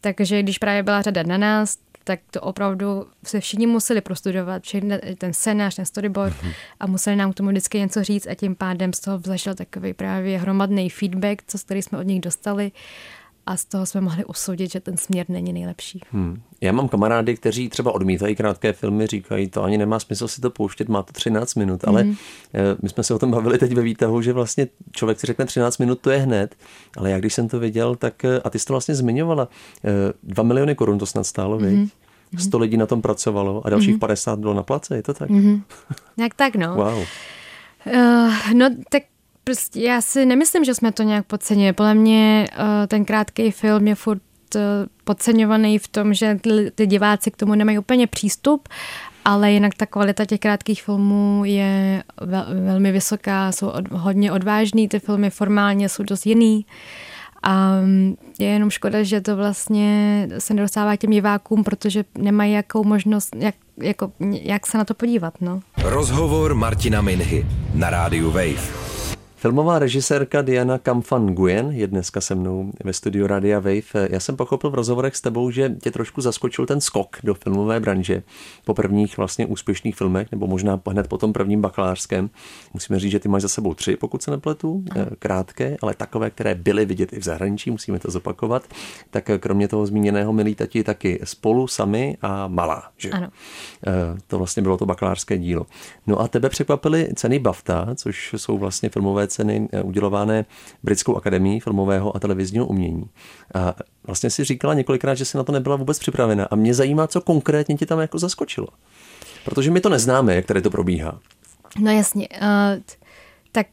Takže 0.00 0.42
když 0.42 0.58
právě 0.58 0.82
byla 0.82 1.02
řada 1.02 1.22
na 1.22 1.38
nás, 1.38 1.78
tak 2.06 2.20
to 2.30 2.40
opravdu 2.40 3.06
se 3.24 3.40
všichni 3.40 3.66
museli 3.66 4.00
prostudovat, 4.00 4.62
všechny, 4.62 4.98
ten 5.18 5.32
scénář, 5.32 5.74
ten 5.74 5.84
storyboard 5.84 6.36
mm-hmm. 6.36 6.52
a 6.80 6.86
museli 6.86 7.16
nám 7.16 7.32
k 7.32 7.34
tomu 7.34 7.48
vždycky 7.48 7.78
něco 7.78 8.04
říct 8.04 8.26
a 8.26 8.34
tím 8.34 8.54
pádem 8.54 8.92
z 8.92 9.00
toho 9.00 9.18
vzešel 9.18 9.54
takový 9.54 9.94
právě 9.94 10.38
hromadný 10.38 10.90
feedback, 10.90 11.42
co 11.46 11.58
který 11.58 11.82
jsme 11.82 11.98
od 11.98 12.02
nich 12.02 12.20
dostali 12.20 12.72
a 13.46 13.56
z 13.56 13.64
toho 13.64 13.86
jsme 13.86 14.00
mohli 14.00 14.24
usoudit, 14.24 14.72
že 14.72 14.80
ten 14.80 14.96
směr 14.96 15.26
není 15.28 15.52
nejlepší. 15.52 16.00
Hmm. 16.12 16.42
Já 16.60 16.72
mám 16.72 16.88
kamarády, 16.88 17.36
kteří 17.36 17.68
třeba 17.68 17.92
odmítají 17.92 18.36
krátké 18.36 18.72
filmy, 18.72 19.06
říkají, 19.06 19.48
to 19.48 19.62
ani 19.62 19.78
nemá 19.78 19.98
smysl 19.98 20.28
si 20.28 20.40
to 20.40 20.50
pouštět, 20.50 20.88
má 20.88 21.02
to 21.02 21.12
13 21.12 21.54
minut, 21.54 21.84
ale 21.84 22.04
mm. 22.04 22.16
my 22.82 22.88
jsme 22.88 23.02
se 23.02 23.14
o 23.14 23.18
tom 23.18 23.30
bavili 23.30 23.58
teď 23.58 23.72
ve 23.72 23.82
výtahu, 23.82 24.22
že 24.22 24.32
vlastně 24.32 24.68
člověk 24.92 25.20
si 25.20 25.26
řekne 25.26 25.44
13 25.44 25.78
minut, 25.78 26.00
to 26.00 26.10
je 26.10 26.18
hned, 26.18 26.56
ale 26.96 27.10
já 27.10 27.18
když 27.18 27.34
jsem 27.34 27.48
to 27.48 27.60
viděl, 27.60 27.96
tak, 27.96 28.24
eh, 28.24 28.40
a 28.44 28.50
ty 28.50 28.58
jsi 28.58 28.66
to 28.66 28.72
vlastně 28.72 28.94
zmiňovala, 28.94 29.48
2 30.22 30.42
miliony 30.42 30.74
korun 30.74 30.98
to 30.98 31.06
snad 31.06 31.24
stálo, 31.24 31.58
mm. 31.58 31.88
100 32.38 32.58
lidí 32.58 32.76
na 32.76 32.86
tom 32.86 33.02
pracovalo 33.02 33.66
a 33.66 33.70
dalších 33.70 33.94
mm. 33.94 34.00
50 34.00 34.38
bylo 34.38 34.54
na 34.54 34.62
place, 34.62 34.96
je 34.96 35.02
to 35.02 35.14
tak? 35.14 35.30
Mm. 35.30 35.62
Jak 36.16 36.34
tak, 36.34 36.56
no. 36.56 36.74
Wow. 36.74 37.04
Uh, 37.86 38.52
no, 38.54 38.70
tak 38.90 39.02
prostě 39.46 39.80
já 39.80 40.00
si 40.00 40.26
nemyslím, 40.26 40.64
že 40.64 40.74
jsme 40.74 40.92
to 40.92 41.02
nějak 41.02 41.26
podcenili. 41.26 41.72
Podle 41.72 41.94
mě 41.94 42.48
uh, 42.58 42.64
ten 42.88 43.04
krátký 43.04 43.50
film 43.50 43.88
je 43.88 43.94
furt 43.94 44.22
uh, 44.54 44.60
podceňovaný 45.04 45.78
v 45.78 45.88
tom, 45.88 46.14
že 46.14 46.38
ty 46.74 46.86
diváci 46.86 47.30
k 47.30 47.36
tomu 47.36 47.54
nemají 47.54 47.78
úplně 47.78 48.06
přístup, 48.06 48.68
ale 49.24 49.52
jinak 49.52 49.74
ta 49.74 49.86
kvalita 49.86 50.24
těch 50.24 50.40
krátkých 50.40 50.82
filmů 50.82 51.42
je 51.44 52.02
vel, 52.20 52.46
velmi 52.64 52.92
vysoká, 52.92 53.52
jsou 53.52 53.68
od, 53.68 53.90
hodně 53.90 54.32
odvážný, 54.32 54.88
ty 54.88 54.98
filmy 54.98 55.30
formálně 55.30 55.88
jsou 55.88 56.02
dost 56.02 56.26
jiný. 56.26 56.66
A 57.42 57.80
mm, 57.80 58.16
je 58.38 58.48
jenom 58.48 58.70
škoda, 58.70 59.02
že 59.02 59.20
to 59.20 59.36
vlastně 59.36 60.28
se 60.38 60.54
nedostává 60.54 60.96
těm 60.96 61.10
divákům, 61.10 61.64
protože 61.64 62.04
nemají 62.18 62.52
jakou 62.52 62.84
možnost, 62.84 63.36
jak, 63.38 63.54
jako, 63.78 64.12
jak 64.30 64.66
se 64.66 64.78
na 64.78 64.84
to 64.84 64.94
podívat. 64.94 65.34
No. 65.40 65.60
Rozhovor 65.82 66.54
Martina 66.54 67.00
Minhy 67.00 67.46
na 67.74 67.90
rádiu 67.90 68.30
Wave. 68.30 68.85
Filmová 69.38 69.78
režisérka 69.78 70.42
Diana 70.42 70.78
Kamfan 70.78 71.26
Nguyen 71.26 71.70
je 71.70 71.86
dneska 71.86 72.20
se 72.20 72.34
mnou 72.34 72.72
ve 72.84 72.92
studiu 72.92 73.26
Radia 73.26 73.58
Wave. 73.58 74.08
Já 74.10 74.20
jsem 74.20 74.36
pochopil 74.36 74.70
v 74.70 74.74
rozhovorech 74.74 75.16
s 75.16 75.20
tebou, 75.20 75.50
že 75.50 75.76
tě 75.82 75.90
trošku 75.90 76.20
zaskočil 76.20 76.66
ten 76.66 76.80
skok 76.80 77.16
do 77.22 77.34
filmové 77.34 77.80
branže 77.80 78.22
po 78.64 78.74
prvních 78.74 79.16
vlastně 79.16 79.46
úspěšných 79.46 79.96
filmech, 79.96 80.28
nebo 80.32 80.46
možná 80.46 80.80
hned 80.90 81.08
po 81.08 81.18
tom 81.18 81.32
prvním 81.32 81.60
bakalářském. 81.60 82.30
Musíme 82.74 82.98
říct, 82.98 83.10
že 83.10 83.18
ty 83.18 83.28
máš 83.28 83.42
za 83.42 83.48
sebou 83.48 83.74
tři, 83.74 83.96
pokud 83.96 84.22
se 84.22 84.30
nepletu, 84.30 84.84
eh, 84.96 85.06
krátké, 85.18 85.76
ale 85.82 85.94
takové, 85.94 86.30
které 86.30 86.54
byly 86.54 86.84
vidět 86.84 87.12
i 87.12 87.20
v 87.20 87.24
zahraničí, 87.24 87.70
musíme 87.70 87.98
to 87.98 88.10
zopakovat. 88.10 88.62
Tak 89.10 89.30
eh, 89.30 89.38
kromě 89.38 89.68
toho 89.68 89.86
zmíněného 89.86 90.32
Milí 90.32 90.54
tati 90.54 90.84
taky 90.84 91.20
spolu, 91.24 91.66
sami 91.66 92.16
a 92.22 92.48
malá. 92.48 92.90
Že? 92.96 93.10
Ano. 93.10 93.28
Eh, 93.86 93.92
to 94.26 94.38
vlastně 94.38 94.62
bylo 94.62 94.76
to 94.76 94.86
bakalářské 94.86 95.38
dílo. 95.38 95.66
No 96.06 96.20
a 96.20 96.28
tebe 96.28 96.48
překvapily 96.48 97.08
ceny 97.14 97.38
BAFTA, 97.38 97.88
což 97.94 98.34
jsou 98.36 98.58
vlastně 98.58 98.88
filmové 98.88 99.25
ceny 99.26 99.68
eh, 99.72 99.82
udělované 99.82 100.44
Britskou 100.82 101.16
akademií 101.16 101.60
filmového 101.60 102.16
a 102.16 102.18
televizního 102.18 102.66
umění. 102.66 103.04
A 103.54 103.74
vlastně 104.06 104.30
si 104.30 104.44
říkala 104.44 104.74
několikrát, 104.74 105.14
že 105.14 105.24
si 105.24 105.36
na 105.36 105.44
to 105.44 105.52
nebyla 105.52 105.76
vůbec 105.76 105.98
připravena. 105.98 106.48
A 106.50 106.56
mě 106.56 106.74
zajímá, 106.74 107.06
co 107.06 107.20
konkrétně 107.20 107.76
ti 107.76 107.86
tam 107.86 108.00
jako 108.00 108.18
zaskočilo. 108.18 108.68
Protože 109.44 109.70
my 109.70 109.80
to 109.80 109.88
neznáme, 109.88 110.34
jak 110.34 110.46
tady 110.46 110.62
to 110.62 110.70
probíhá. 110.70 111.20
No 111.78 111.90
jasně. 111.90 112.28
Uh, 112.28 112.82
tak 113.52 113.66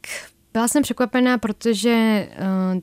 byla 0.53 0.67
jsem 0.67 0.83
překvapená, 0.83 1.37
protože 1.37 2.27
uh, 2.73 2.79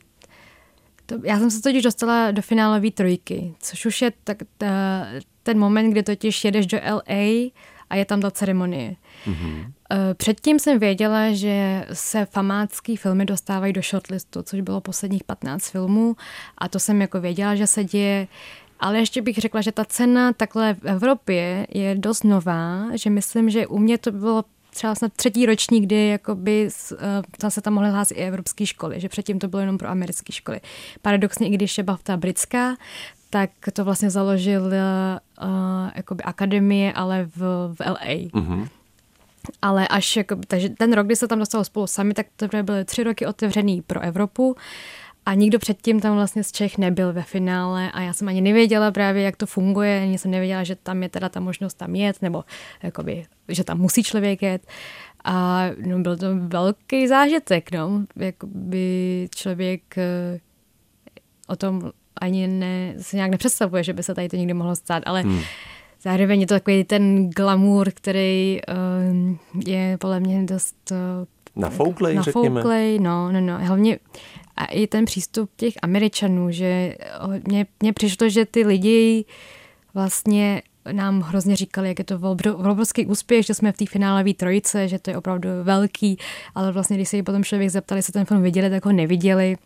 to, 1.06 1.18
já 1.24 1.38
jsem 1.38 1.50
se 1.50 1.62
totiž 1.62 1.82
dostala 1.82 2.30
do 2.30 2.42
finálové 2.42 2.90
trojky, 2.90 3.54
což 3.60 3.86
už 3.86 4.02
je 4.02 4.12
tak, 4.24 4.38
ta, 4.58 5.06
ten 5.42 5.58
moment, 5.58 5.90
kdy 5.90 6.02
totiž 6.02 6.44
jedeš 6.44 6.66
do 6.66 6.78
LA 6.90 7.50
a 7.90 7.96
je 7.96 8.04
tam 8.04 8.20
ta 8.20 8.30
ceremonie. 8.30 8.96
Mm-hmm. 9.26 9.72
Předtím 10.14 10.58
jsem 10.58 10.78
věděla, 10.78 11.32
že 11.32 11.86
se 11.92 12.26
famácký 12.26 12.96
filmy 12.96 13.24
dostávají 13.24 13.72
do 13.72 13.82
shortlistu, 13.82 14.42
což 14.42 14.60
bylo 14.60 14.80
posledních 14.80 15.24
15 15.24 15.70
filmů 15.70 16.16
a 16.58 16.68
to 16.68 16.78
jsem 16.78 17.00
jako 17.00 17.20
věděla, 17.20 17.54
že 17.54 17.66
se 17.66 17.84
děje. 17.84 18.28
Ale 18.80 18.98
ještě 18.98 19.22
bych 19.22 19.38
řekla, 19.38 19.60
že 19.60 19.72
ta 19.72 19.84
cena 19.84 20.32
takhle 20.32 20.74
v 20.74 20.84
Evropě 20.84 21.66
je 21.70 21.94
dost 21.94 22.24
nová, 22.24 22.84
že 22.94 23.10
myslím, 23.10 23.50
že 23.50 23.66
u 23.66 23.78
mě 23.78 23.98
to 23.98 24.12
bylo 24.12 24.44
třeba 24.70 24.94
snad 24.94 25.12
třetí 25.12 25.46
ročník, 25.46 25.84
kdy 25.84 26.08
jakoby 26.08 26.68
uh, 26.92 27.48
se 27.48 27.60
tam 27.60 27.72
mohly 27.72 27.90
hlásit 27.90 28.14
i 28.14 28.20
evropské 28.20 28.66
školy, 28.66 29.00
že 29.00 29.08
předtím 29.08 29.38
to 29.38 29.48
bylo 29.48 29.60
jenom 29.60 29.78
pro 29.78 29.88
americké 29.88 30.32
školy. 30.32 30.60
Paradoxně, 31.02 31.48
i 31.48 31.50
když 31.50 31.78
je 31.78 31.84
BAFTA 31.84 32.16
britská, 32.16 32.76
tak 33.30 33.50
to 33.72 33.84
vlastně 33.84 34.10
založil 34.10 34.62
uh, 34.62 34.72
jakoby 35.94 36.22
akademie, 36.22 36.92
ale 36.92 37.24
v, 37.36 37.38
v 37.74 37.80
LA. 37.80 38.30
Mm-hmm. 38.32 38.68
Ale 39.62 39.88
až, 39.88 40.16
jako, 40.16 40.36
takže 40.46 40.68
ten 40.68 40.92
rok, 40.92 41.06
kdy 41.06 41.16
se 41.16 41.28
tam 41.28 41.38
dostalo 41.38 41.64
spolu 41.64 41.86
sami, 41.86 42.14
tak 42.14 42.26
to 42.36 42.48
byly 42.62 42.84
tři 42.84 43.04
roky 43.04 43.26
otevřený 43.26 43.82
pro 43.82 44.00
Evropu 44.00 44.56
a 45.26 45.34
nikdo 45.34 45.58
předtím 45.58 46.00
tam 46.00 46.14
vlastně 46.14 46.44
z 46.44 46.52
Čech 46.52 46.78
nebyl 46.78 47.12
ve 47.12 47.22
finále 47.22 47.92
a 47.92 48.00
já 48.00 48.12
jsem 48.12 48.28
ani 48.28 48.40
nevěděla 48.40 48.90
právě, 48.90 49.22
jak 49.22 49.36
to 49.36 49.46
funguje, 49.46 50.02
ani 50.02 50.18
jsem 50.18 50.30
nevěděla, 50.30 50.64
že 50.64 50.76
tam 50.76 51.02
je 51.02 51.08
teda 51.08 51.28
ta 51.28 51.40
možnost 51.40 51.74
tam 51.74 51.94
jet, 51.94 52.22
nebo 52.22 52.44
jakoby, 52.82 53.26
že 53.48 53.64
tam 53.64 53.78
musí 53.78 54.02
člověk 54.02 54.42
jet. 54.42 54.66
A 55.24 55.64
no, 55.86 55.98
byl 55.98 56.16
to 56.16 56.26
velký 56.36 57.08
zážitek, 57.08 57.72
no. 57.72 58.04
Jakoby 58.16 59.28
člověk 59.34 59.98
eh, 59.98 60.40
o 61.46 61.56
tom 61.56 61.90
ani 62.20 62.48
ne, 62.48 62.94
se 63.00 63.16
nějak 63.16 63.30
nepředstavuje, 63.30 63.84
že 63.84 63.92
by 63.92 64.02
se 64.02 64.14
tady 64.14 64.28
to 64.28 64.36
někdy 64.36 64.54
mohlo 64.54 64.76
stát, 64.76 65.02
ale 65.06 65.22
hmm. 65.22 65.40
Zároveň 66.02 66.40
je 66.40 66.46
to 66.46 66.54
takový 66.54 66.84
ten 66.84 67.30
glamour, 67.30 67.90
který 67.90 68.60
uh, 68.68 69.36
je 69.66 69.98
podle 70.00 70.20
mě 70.20 70.42
dost... 70.42 70.76
Uh, 70.90 71.62
nafouklej, 71.62 72.14
nafouklej, 72.14 72.98
no, 72.98 73.32
no, 73.32 73.40
no. 73.40 73.58
Hlavně 73.58 73.98
a 74.56 74.64
i 74.64 74.86
ten 74.86 75.04
přístup 75.04 75.50
těch 75.56 75.74
Američanů, 75.82 76.50
že 76.50 76.96
mně, 77.46 77.66
mně 77.80 77.92
přišlo, 77.92 78.28
že 78.28 78.46
ty 78.46 78.66
lidi 78.66 79.24
vlastně 79.94 80.62
nám 80.92 81.20
hrozně 81.20 81.56
říkali, 81.56 81.88
jak 81.88 81.98
je 81.98 82.04
to 82.04 82.20
obrovský 82.54 83.06
úspěch, 83.06 83.46
že 83.46 83.54
jsme 83.54 83.72
v 83.72 83.76
té 83.76 83.86
finálové 83.86 84.34
trojice, 84.34 84.88
že 84.88 84.98
to 84.98 85.10
je 85.10 85.16
opravdu 85.16 85.48
velký, 85.62 86.18
ale 86.54 86.72
vlastně, 86.72 86.96
když 86.96 87.08
se 87.08 87.16
jí 87.16 87.22
potom 87.22 87.44
člověk 87.44 87.70
zeptali, 87.70 87.98
jestli 87.98 88.12
ten 88.12 88.24
film 88.24 88.42
viděli, 88.42 88.70
tak 88.70 88.84
ho 88.84 88.92
neviděli 88.92 89.56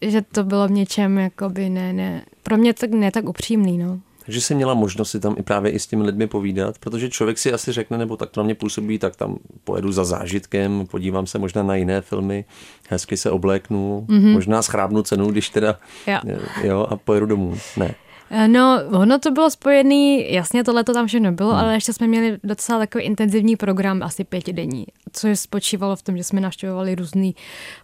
že 0.00 0.22
to 0.22 0.44
bylo 0.44 0.68
v 0.68 0.70
něčem 0.70 1.18
jakoby 1.18 1.70
ne, 1.70 1.92
ne, 1.92 2.24
pro 2.42 2.56
mě 2.56 2.74
tak 2.74 2.90
ne 2.90 3.10
tak 3.10 3.28
upřímný, 3.28 3.78
no. 3.78 4.00
Takže 4.28 4.40
jsi 4.40 4.54
měla 4.54 4.74
možnost 4.74 5.10
si 5.10 5.20
tam 5.20 5.34
i 5.38 5.42
právě 5.42 5.70
i 5.72 5.78
s 5.78 5.86
těmi 5.86 6.02
lidmi 6.02 6.26
povídat, 6.26 6.78
protože 6.78 7.10
člověk 7.10 7.38
si 7.38 7.52
asi 7.52 7.72
řekne, 7.72 7.98
nebo 7.98 8.16
tak 8.16 8.30
to 8.30 8.40
na 8.40 8.44
mě 8.44 8.54
působí, 8.54 8.98
tak 8.98 9.16
tam 9.16 9.38
pojedu 9.64 9.92
za 9.92 10.04
zážitkem, 10.04 10.86
podívám 10.90 11.26
se 11.26 11.38
možná 11.38 11.62
na 11.62 11.74
jiné 11.74 12.00
filmy, 12.00 12.44
hezky 12.88 13.16
se 13.16 13.30
obléknu, 13.30 14.06
mm-hmm. 14.08 14.32
možná 14.32 14.62
schrábnu 14.62 15.02
cenu, 15.02 15.30
když 15.30 15.48
teda, 15.48 15.78
jo. 16.06 16.38
jo, 16.62 16.86
a 16.90 16.96
pojedu 16.96 17.26
domů. 17.26 17.54
Ne. 17.76 17.94
Eh, 18.30 18.48
no, 18.48 18.80
ono 18.90 19.18
to 19.18 19.30
bylo 19.30 19.50
spojený, 19.50 20.32
jasně 20.32 20.64
tohle 20.64 20.84
to 20.84 20.94
tam 20.94 21.06
všechno 21.06 21.32
bylo, 21.32 21.50
hmm. 21.50 21.58
ale 21.58 21.74
ještě 21.74 21.92
jsme 21.92 22.06
měli 22.06 22.38
docela 22.44 22.78
takový 22.78 23.04
intenzivní 23.04 23.56
program, 23.56 24.02
asi 24.02 24.24
pětidenní, 24.24 24.86
což 25.12 25.40
spočívalo 25.40 25.96
v 25.96 26.02
tom, 26.02 26.16
že 26.16 26.24
jsme 26.24 26.40
navštěvovali 26.40 26.94
různý 26.94 27.34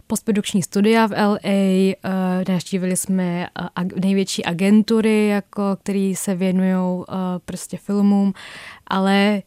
postprodukční 0.07 0.63
studia 0.63 1.07
v 1.07 1.11
LA, 1.11 1.39
eh, 1.43 1.95
navštívili 2.49 2.97
jsme 2.97 3.47
uh, 3.79 3.87
největší 4.01 4.45
agentury, 4.45 5.27
jako, 5.27 5.77
který 5.83 6.15
se 6.15 6.35
věnují 6.35 7.03
prostě 7.45 7.77
filmům, 7.77 8.33
ale 8.87 9.41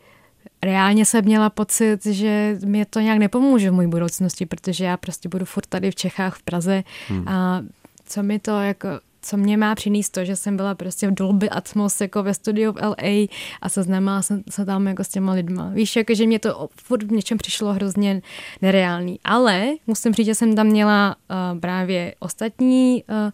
reálně 0.63 1.05
jsem 1.05 1.25
měla 1.25 1.51
pocit, 1.51 2.07
že 2.07 2.59
mi 2.65 2.85
to 2.85 3.01
nějak 3.01 3.19
nepomůže 3.19 3.71
v 3.71 3.75
mojí 3.75 3.89
budoucnosti, 3.89 4.47
protože 4.47 4.85
já 4.85 4.97
prostě 4.97 5.29
budu 5.29 5.45
furt 5.45 5.67
tady 5.67 5.91
v 5.91 5.95
Čechách, 5.95 6.37
v 6.37 6.43
Praze 6.43 6.85
hmm. 7.09 7.29
a 7.29 7.63
co 8.05 8.23
mi 8.23 8.39
to 8.39 8.61
jako 8.61 8.89
co 9.23 9.37
mě 9.37 9.57
má 9.57 9.75
přinést 9.75 10.09
to, 10.11 10.25
že 10.25 10.37
jsem 10.37 10.57
byla 10.57 10.75
prostě 10.75 11.09
v 11.09 11.15
Dolby 11.15 11.51
Atmos 11.51 12.01
jako 12.01 12.23
ve 12.23 12.35
studiu 12.35 12.73
v 12.73 12.77
LA 12.77 13.27
a 13.63 13.69
seznámila 13.69 14.23
jsem 14.23 14.43
se 14.51 14.65
tam 14.65 14.87
jako 14.87 15.05
s 15.05 15.09
těma 15.09 15.33
lidma. 15.33 15.71
Víš, 15.75 15.97
jako, 15.97 16.15
že 16.15 16.27
mě 16.27 16.39
to 16.39 16.69
furt 16.83 17.03
v 17.03 17.13
něčem 17.13 17.39
přišlo 17.39 17.73
hrozně 17.73 18.23
nereálný. 18.63 19.21
Ale 19.25 19.67
musím 19.87 20.15
říct, 20.15 20.27
že 20.27 20.35
jsem 20.35 20.57
tam 20.57 20.67
měla 20.67 21.17
uh, 21.31 21.61
právě 21.61 22.15
ostatní 22.19 23.05
uh, 23.09 23.17
uh, 23.17 23.31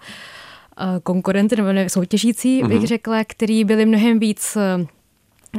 konkurenty 1.02 1.56
nebo 1.56 1.72
ne, 1.72 1.88
soutěžící, 1.88 2.62
bych 2.62 2.78
mm-hmm. 2.78 2.86
řekla, 2.86 3.24
který 3.24 3.64
byli 3.64 3.86
mnohem 3.86 4.18
víc 4.18 4.56
uh, 4.56 4.86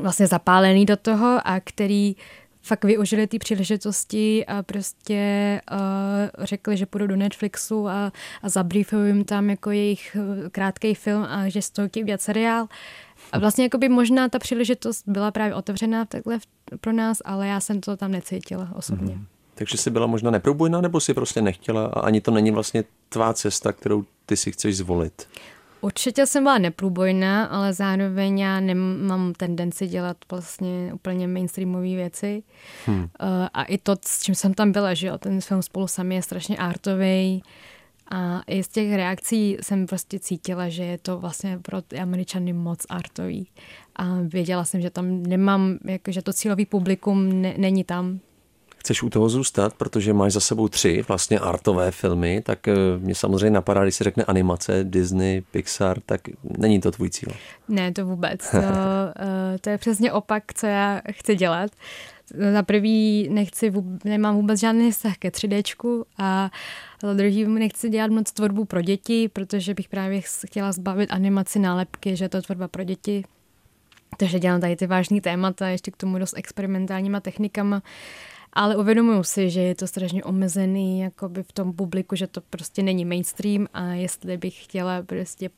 vlastně 0.01 0.27
zapálený 0.27 0.85
do 0.85 0.97
toho 0.97 1.39
a 1.45 1.59
který 1.63 2.15
fakt 2.65 2.85
využili 2.85 3.27
ty 3.27 3.39
příležitosti 3.39 4.45
a 4.45 4.63
prostě 4.63 5.61
uh, 5.71 6.45
řekli, 6.45 6.77
že 6.77 6.85
půjdou 6.85 7.07
do 7.07 7.15
Netflixu 7.15 7.87
a, 7.87 8.11
a 8.41 8.49
zabriefují 8.49 9.07
jim 9.07 9.23
tam 9.23 9.49
jako 9.49 9.71
jejich 9.71 10.17
eh, 10.19 10.49
krátký 10.49 10.93
film 10.93 11.23
a 11.23 11.49
že 11.49 11.61
z 11.61 11.69
toho 11.69 11.87
chtějí 11.87 12.05
seriál. 12.15 12.67
A 13.31 13.39
vlastně 13.39 13.63
jako 13.63 13.77
by 13.77 13.89
možná 13.89 14.29
ta 14.29 14.39
příležitost 14.39 15.03
byla 15.07 15.31
právě 15.31 15.55
otevřená 15.55 16.05
takhle 16.05 16.39
pro 16.81 16.93
nás, 16.93 17.17
ale 17.25 17.47
já 17.47 17.59
jsem 17.59 17.81
to 17.81 17.97
tam 17.97 18.11
necítila 18.11 18.69
osobně. 18.75 19.15
Mm-hmm. 19.15 19.25
Takže 19.55 19.77
jsi 19.77 19.89
byla 19.89 20.07
možná 20.07 20.31
neprůbojná, 20.31 20.81
nebo 20.81 20.99
si 20.99 21.13
prostě 21.13 21.41
nechtěla 21.41 21.85
a 21.85 21.99
ani 21.99 22.21
to 22.21 22.31
není 22.31 22.51
vlastně 22.51 22.83
tvá 23.09 23.33
cesta, 23.33 23.71
kterou 23.71 24.05
ty 24.25 24.37
si 24.37 24.51
chceš 24.51 24.77
zvolit? 24.77 25.27
Určitě 25.81 26.25
jsem 26.25 26.43
byla 26.43 26.57
neprůbojná, 26.57 27.45
ale 27.45 27.73
zároveň 27.73 28.39
já 28.39 28.59
nemám 28.59 29.33
tendenci 29.33 29.87
dělat 29.87 30.17
vlastně 30.31 30.91
úplně 30.93 31.27
mainstreamové 31.27 31.95
věci. 31.95 32.43
Hmm. 32.85 32.99
Uh, 32.99 33.07
a 33.53 33.63
i 33.63 33.77
to, 33.77 33.95
s 34.05 34.21
čím 34.21 34.35
jsem 34.35 34.53
tam 34.53 34.71
byla, 34.71 34.93
že 34.93 35.07
jo, 35.07 35.17
ten 35.17 35.41
film 35.41 35.61
spolu 35.61 35.87
sami 35.87 36.15
je 36.15 36.21
strašně 36.21 36.57
artový 36.57 37.43
A 38.11 38.41
i 38.47 38.63
z 38.63 38.67
těch 38.67 38.93
reakcí 38.95 39.57
jsem 39.61 39.85
prostě 39.85 40.19
cítila, 40.19 40.69
že 40.69 40.83
je 40.83 40.97
to 40.97 41.19
vlastně 41.19 41.59
pro 41.61 41.81
ty 41.81 41.99
Američany 41.99 42.53
moc 42.53 42.85
artový. 42.89 43.47
A 43.95 44.05
věděla 44.21 44.65
jsem, 44.65 44.81
že 44.81 44.89
tam 44.89 45.23
nemám, 45.23 45.77
jako, 45.85 46.11
že 46.11 46.21
to 46.21 46.33
cílový 46.33 46.65
publikum 46.65 47.41
ne, 47.41 47.53
není 47.57 47.83
tam. 47.83 48.19
Chceš 48.85 49.03
u 49.03 49.09
toho 49.09 49.29
zůstat, 49.29 49.73
protože 49.73 50.13
máš 50.13 50.33
za 50.33 50.39
sebou 50.39 50.67
tři 50.67 51.03
vlastně 51.07 51.39
artové 51.39 51.91
filmy, 51.91 52.41
tak 52.45 52.67
eh, 52.67 52.73
mě 52.97 53.15
samozřejmě 53.15 53.49
napadá, 53.49 53.83
když 53.83 53.95
se 53.95 54.03
řekne 54.03 54.23
animace, 54.23 54.83
Disney, 54.83 55.41
Pixar, 55.41 55.99
tak 56.05 56.21
není 56.57 56.81
to 56.81 56.91
tvůj 56.91 57.09
cíl. 57.09 57.29
Ne, 57.67 57.91
to 57.91 58.05
vůbec. 58.05 58.41
To, 58.51 58.57
eh, 58.57 59.57
to 59.61 59.69
je 59.69 59.77
přesně 59.77 60.11
opak, 60.11 60.43
co 60.53 60.67
já 60.67 61.01
chci 61.11 61.35
dělat. 61.35 61.71
Za 62.53 62.63
prvý 62.63 63.29
nechci, 63.29 63.73
nemám 64.03 64.35
vůbec 64.35 64.59
žádný 64.59 64.91
vztah 64.91 65.17
ke 65.17 65.29
3Dčku 65.29 66.03
a 66.17 66.51
za 67.01 67.13
druhý 67.13 67.45
nechci 67.47 67.89
dělat 67.89 68.11
moc 68.11 68.31
tvorbu 68.31 68.65
pro 68.65 68.81
děti, 68.81 69.29
protože 69.33 69.73
bych 69.73 69.89
právě 69.89 70.21
chtěla 70.47 70.71
zbavit 70.71 71.11
animaci 71.11 71.59
nálepky, 71.59 72.15
že 72.15 72.25
je 72.25 72.29
to 72.29 72.41
tvorba 72.41 72.67
pro 72.67 72.83
děti. 72.83 73.23
Takže 74.17 74.39
dělám 74.39 74.61
tady 74.61 74.75
ty 74.75 74.87
vážné 74.87 75.21
témata, 75.21 75.67
ještě 75.67 75.91
k 75.91 75.97
tomu 75.97 76.19
dost 76.19 76.37
experimentálníma 76.37 77.19
technikama 77.19 77.81
ale 78.55 78.75
uvědomuju 78.75 79.23
si, 79.23 79.49
že 79.49 79.61
je 79.61 79.75
to 79.75 79.87
strašně 79.87 80.23
omezený 80.23 80.99
jakoby 80.99 81.43
v 81.43 81.51
tom 81.51 81.73
publiku, 81.73 82.15
že 82.15 82.27
to 82.27 82.41
prostě 82.41 82.83
není 82.83 83.05
mainstream 83.05 83.67
a 83.73 83.83
jestli 83.83 84.37
bych 84.37 84.63
chtěla 84.63 85.01
prostě 85.01 85.49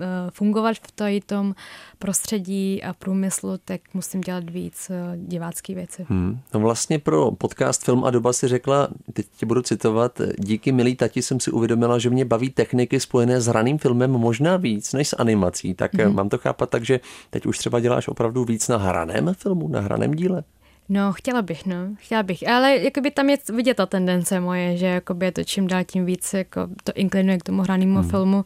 eh, 0.00 0.06
fungovat 0.30 0.76
v 0.76 0.92
tady 0.92 1.20
tom 1.20 1.54
prostředí 1.98 2.82
a 2.82 2.92
průmyslu, 2.92 3.58
tak 3.64 3.80
musím 3.94 4.20
dělat 4.20 4.50
víc 4.50 4.90
eh, 4.90 5.16
divácké 5.16 5.74
věci. 5.74 6.06
Hmm. 6.08 6.40
No 6.54 6.60
vlastně 6.60 6.98
pro 6.98 7.30
podcast 7.30 7.84
Film 7.84 8.04
a 8.04 8.10
doba 8.10 8.32
si 8.32 8.48
řekla, 8.48 8.88
teď 9.12 9.26
tě 9.36 9.46
budu 9.46 9.62
citovat, 9.62 10.20
díky 10.38 10.72
milý 10.72 10.96
tati 10.96 11.22
jsem 11.22 11.40
si 11.40 11.50
uvědomila, 11.50 11.98
že 11.98 12.10
mě 12.10 12.24
baví 12.24 12.50
techniky 12.50 13.00
spojené 13.00 13.40
s 13.40 13.46
hraným 13.46 13.78
filmem 13.78 14.10
možná 14.10 14.56
víc 14.56 14.92
než 14.92 15.08
s 15.08 15.16
animací. 15.18 15.74
Tak 15.74 15.94
hmm. 15.94 16.14
mám 16.14 16.28
to 16.28 16.38
chápat 16.38 16.70
tak, 16.70 16.84
že 16.84 17.00
teď 17.30 17.46
už 17.46 17.58
třeba 17.58 17.80
děláš 17.80 18.08
opravdu 18.08 18.44
víc 18.44 18.68
na 18.68 18.76
hraném 18.76 19.34
filmu, 19.34 19.68
na 19.68 19.80
hraném 19.80 20.14
díle? 20.14 20.44
No, 20.92 21.12
chtěla 21.12 21.42
bych, 21.42 21.66
no, 21.66 21.76
chtěla 21.96 22.22
bych, 22.22 22.48
ale 22.48 22.76
jakoby 22.76 23.10
tam 23.10 23.30
je 23.30 23.38
vidět 23.54 23.76
ta 23.76 23.86
tendence 23.86 24.40
moje, 24.40 24.76
že 24.76 24.86
jakoby 24.86 25.26
je 25.26 25.32
to 25.32 25.44
čím 25.44 25.66
dál 25.66 25.84
tím 25.84 26.04
víc, 26.04 26.32
jako 26.32 26.68
to 26.84 26.92
inklinuje 26.94 27.38
k 27.38 27.42
tomu 27.42 27.62
hranému 27.62 28.00
hmm. 28.00 28.10
filmu. 28.10 28.44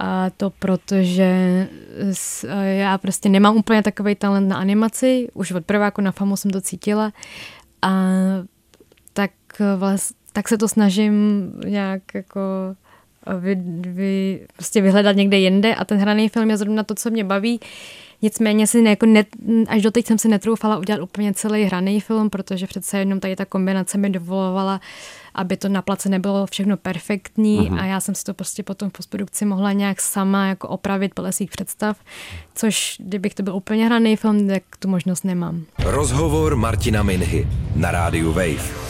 A 0.00 0.30
to 0.30 0.50
protože 0.50 1.68
já 2.62 2.98
prostě 2.98 3.28
nemám 3.28 3.56
úplně 3.56 3.82
takový 3.82 4.14
talent 4.14 4.48
na 4.48 4.56
animaci, 4.56 5.28
už 5.34 5.52
od 5.52 5.64
prváku 5.64 6.00
na 6.00 6.12
FAMu 6.12 6.36
jsem 6.36 6.50
to 6.50 6.60
cítila 6.60 7.12
a 7.82 7.90
tak, 9.12 9.30
vlastně, 9.76 10.16
tak 10.32 10.48
se 10.48 10.58
to 10.58 10.68
snažím 10.68 11.52
nějak 11.64 12.02
jako 12.14 12.40
vy, 13.40 13.56
vy, 13.80 14.46
prostě 14.56 14.80
vyhledat 14.80 15.16
někde 15.16 15.38
jinde 15.38 15.74
a 15.74 15.84
ten 15.84 15.98
hraný 15.98 16.28
film 16.28 16.50
je 16.50 16.56
zrovna 16.56 16.82
to, 16.82 16.94
co 16.94 17.10
mě 17.10 17.24
baví. 17.24 17.60
Nicméně 18.26 18.66
si 18.66 18.82
ne, 18.82 18.90
jako 18.90 19.06
ne, 19.06 19.24
až 19.68 19.82
doteď 19.82 20.06
jsem 20.06 20.18
si 20.18 20.28
netroufala 20.28 20.78
udělat 20.78 21.00
úplně 21.00 21.34
celý 21.34 21.64
hraný 21.64 22.00
film, 22.00 22.30
protože 22.30 22.66
přece 22.66 22.98
jenom 22.98 23.20
tady 23.20 23.36
ta 23.36 23.44
kombinace 23.44 23.98
mi 23.98 24.10
dovolovala, 24.10 24.80
aby 25.34 25.56
to 25.56 25.68
na 25.68 25.82
place 25.82 26.08
nebylo 26.08 26.46
všechno 26.46 26.76
perfektní 26.76 27.60
uh-huh. 27.60 27.80
a 27.80 27.84
já 27.84 28.00
jsem 28.00 28.14
si 28.14 28.24
to 28.24 28.34
prostě 28.34 28.62
potom 28.62 28.90
v 28.90 28.92
postprodukci 28.92 29.44
mohla 29.44 29.72
nějak 29.72 30.00
sama 30.00 30.46
jako 30.46 30.68
opravit 30.68 31.14
podle 31.14 31.32
svých 31.32 31.50
představ, 31.50 31.96
což 32.54 32.96
kdybych 32.98 33.34
to 33.34 33.42
byl 33.42 33.56
úplně 33.56 33.86
hraný 33.86 34.16
film, 34.16 34.48
tak 34.48 34.62
tu 34.78 34.88
možnost 34.88 35.24
nemám. 35.24 35.64
Rozhovor 35.84 36.56
Martina 36.56 37.02
Minhy 37.02 37.48
na 37.76 37.90
rádiu 37.90 38.32
Wave. 38.32 38.86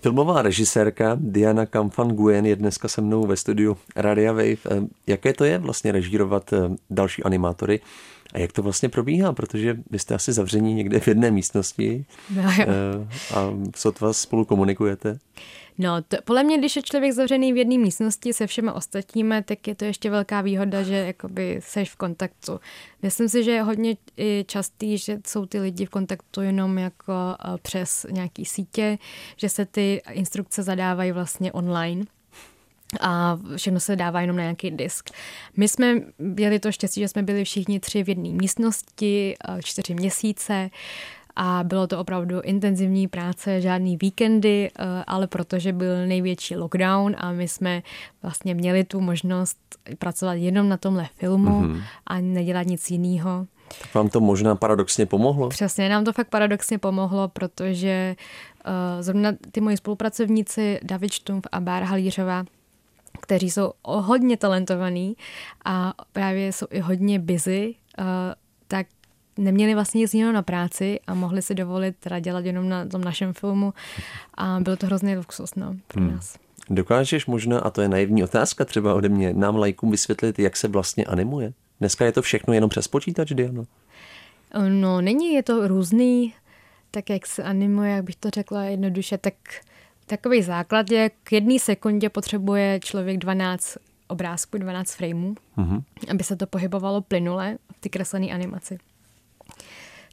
Filmová 0.00 0.42
režisérka 0.42 1.16
Diana 1.20 1.66
Kamfan 1.66 2.08
Guen 2.08 2.46
je 2.46 2.56
dneska 2.56 2.88
se 2.88 3.00
mnou 3.00 3.26
ve 3.26 3.36
studiu 3.36 3.76
Radia 3.96 4.32
Wave. 4.32 4.88
Jaké 5.06 5.32
to 5.32 5.44
je 5.44 5.58
vlastně 5.58 5.92
režírovat 5.92 6.52
eh, 6.52 6.56
další 6.90 7.22
animátory? 7.22 7.80
A 8.32 8.38
jak 8.38 8.52
to 8.52 8.62
vlastně 8.62 8.88
probíhá? 8.88 9.32
Protože 9.32 9.76
vy 9.90 9.98
jste 9.98 10.14
asi 10.14 10.32
zavření 10.32 10.74
někde 10.74 11.00
v 11.00 11.08
jedné 11.08 11.30
místnosti 11.30 12.04
no, 12.30 12.42
jo. 12.42 12.48
Eh, 12.58 13.34
a 13.34 13.52
sotva 13.76 14.12
spolu 14.12 14.44
komunikujete. 14.44 15.18
No, 15.78 16.02
to, 16.02 16.16
podle 16.24 16.44
mě, 16.44 16.58
když 16.58 16.76
je 16.76 16.82
člověk 16.82 17.12
zavřený 17.12 17.52
v 17.52 17.56
jedné 17.56 17.78
místnosti 17.78 18.32
se 18.32 18.46
všema 18.46 18.72
ostatními, 18.72 19.42
tak 19.42 19.68
je 19.68 19.74
to 19.74 19.84
ještě 19.84 20.10
velká 20.10 20.40
výhoda, 20.40 20.82
že 20.82 20.94
jakoby 20.94 21.60
seš 21.62 21.90
v 21.90 21.96
kontaktu. 21.96 22.60
Myslím 23.02 23.28
si, 23.28 23.44
že 23.44 23.50
je 23.50 23.62
hodně 23.62 23.96
častý, 24.46 24.98
že 24.98 25.18
jsou 25.26 25.46
ty 25.46 25.60
lidi 25.60 25.86
v 25.86 25.90
kontaktu 25.90 26.40
jenom 26.42 26.78
jako 26.78 27.12
eh, 27.12 27.58
přes 27.62 28.06
nějaký 28.10 28.44
sítě, 28.44 28.98
že 29.36 29.48
se 29.48 29.66
ty 29.66 30.02
instrukce 30.12 30.62
zadávají 30.62 31.12
vlastně 31.12 31.52
online 31.52 32.04
a 33.00 33.38
všechno 33.56 33.80
se 33.80 33.96
dává 33.96 34.20
jenom 34.20 34.36
na 34.36 34.42
nějaký 34.42 34.70
disk. 34.70 35.10
My 35.56 35.68
jsme 35.68 35.94
měli 36.18 36.58
to 36.58 36.72
štěstí, 36.72 37.00
že 37.00 37.08
jsme 37.08 37.22
byli 37.22 37.44
všichni 37.44 37.80
tři 37.80 38.04
v 38.04 38.08
jedné 38.08 38.28
místnosti 38.28 39.34
eh, 39.48 39.62
čtyři 39.62 39.94
měsíce 39.94 40.70
a 41.36 41.60
bylo 41.64 41.86
to 41.86 41.98
opravdu 41.98 42.40
intenzivní 42.40 43.08
práce, 43.08 43.60
žádný 43.60 43.96
víkendy, 43.96 44.70
eh, 44.70 45.04
ale 45.06 45.26
protože 45.26 45.72
byl 45.72 46.06
největší 46.06 46.56
lockdown 46.56 47.14
a 47.18 47.32
my 47.32 47.48
jsme 47.48 47.82
vlastně 48.22 48.54
měli 48.54 48.84
tu 48.84 49.00
možnost 49.00 49.58
pracovat 49.98 50.32
jenom 50.32 50.68
na 50.68 50.76
tomhle 50.76 51.08
filmu 51.16 51.62
mm-hmm. 51.62 51.82
a 52.06 52.20
nedělat 52.20 52.66
nic 52.66 52.90
jiného. 52.90 53.46
Tak 53.82 53.94
vám 53.94 54.08
to 54.08 54.20
možná 54.20 54.54
paradoxně 54.54 55.06
pomohlo? 55.06 55.48
Přesně, 55.48 55.88
nám 55.88 56.04
to 56.04 56.12
fakt 56.12 56.28
paradoxně 56.28 56.78
pomohlo, 56.78 57.28
protože 57.28 58.16
uh, 58.66 59.02
zrovna 59.02 59.32
ty 59.50 59.60
moji 59.60 59.76
spolupracovníci 59.76 60.80
David 60.82 61.12
Štumf 61.12 61.46
a 61.52 61.60
Bár 61.60 61.82
Halířová 61.82 62.44
kteří 63.20 63.50
jsou 63.50 63.72
hodně 63.84 64.36
talentovaní 64.36 65.16
a 65.64 65.94
právě 66.12 66.52
jsou 66.52 66.66
i 66.70 66.80
hodně 66.80 67.18
busy, 67.18 67.74
uh, 67.98 68.04
tak 68.68 68.86
neměli 69.38 69.74
vlastně 69.74 69.98
nic 69.98 70.14
jiného 70.14 70.32
na 70.32 70.42
práci 70.42 71.00
a 71.06 71.14
mohli 71.14 71.42
si 71.42 71.54
dovolit 71.54 71.96
teda 72.00 72.18
dělat 72.18 72.44
jenom 72.44 72.68
na 72.68 72.86
tom 72.86 73.00
našem 73.00 73.32
filmu 73.32 73.74
a 74.34 74.60
bylo 74.60 74.76
to 74.76 74.86
hrozně 74.86 75.16
luxus 75.16 75.54
no, 75.54 75.76
pro 75.86 76.00
hmm. 76.00 76.10
nás. 76.10 76.38
Dokážeš 76.70 77.26
možná, 77.26 77.58
a 77.58 77.70
to 77.70 77.82
je 77.82 77.88
naivní 77.88 78.24
otázka 78.24 78.64
třeba 78.64 78.94
ode 78.94 79.08
mě, 79.08 79.32
nám 79.32 79.56
lajkům 79.56 79.90
vysvětlit, 79.90 80.38
jak 80.38 80.56
se 80.56 80.68
vlastně 80.68 81.04
animuje? 81.04 81.52
Dneska 81.80 82.04
je 82.04 82.12
to 82.12 82.22
všechno 82.22 82.54
jenom 82.54 82.70
přes 82.70 82.88
počítač, 82.88 83.32
Diana? 83.32 83.64
No, 84.68 85.00
není, 85.00 85.32
je 85.32 85.42
to 85.42 85.68
různý, 85.68 86.34
tak 86.90 87.10
jak 87.10 87.26
se 87.26 87.42
animuje, 87.42 87.92
jak 87.92 88.04
bych 88.04 88.16
to 88.16 88.30
řekla 88.30 88.64
jednoduše, 88.64 89.18
tak 89.18 89.34
Takový 90.08 90.42
základ 90.42 90.90
je, 90.90 91.10
k 91.24 91.32
jedné 91.32 91.58
sekundě 91.58 92.08
potřebuje 92.08 92.80
člověk 92.80 93.18
12 93.18 93.78
obrázků, 94.08 94.58
12 94.58 94.94
frameů, 94.94 95.34
mm-hmm. 95.58 95.82
aby 96.10 96.24
se 96.24 96.36
to 96.36 96.46
pohybovalo 96.46 97.00
plynule 97.00 97.58
v 97.76 97.80
ty 97.80 97.88
kreslené 97.88 98.26
animaci. 98.26 98.78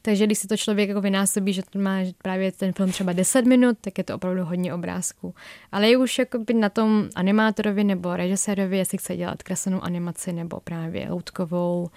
Takže 0.02 0.26
když 0.26 0.38
si 0.38 0.48
to 0.48 0.58
člověk 0.58 0.90
jako 0.90 1.02
vynásobí, 1.02 1.54
že 1.54 1.62
to 1.70 1.80
má 1.80 2.00
právě 2.22 2.52
ten 2.52 2.74
film 2.74 2.92
třeba 2.92 3.14
10 3.14 3.46
minut, 3.46 3.78
tak 3.82 3.98
je 3.98 4.04
to 4.04 4.16
opravdu 4.16 4.46
hodně 4.46 4.74
obrázků. 4.74 5.36
Ale 5.72 5.90
je 5.90 5.98
už 5.98 6.20
jako 6.20 6.40
by 6.40 6.54
na 6.54 6.70
tom 6.70 7.10
animátorovi 7.16 7.84
nebo 7.84 8.16
režisérovi, 8.16 8.78
jestli 8.78 8.98
chce 8.98 9.16
dělat 9.16 9.44
kreslenou 9.44 9.84
animaci 9.84 10.34
nebo 10.34 10.60
právě 10.60 11.10
loutkovou, 11.10 11.90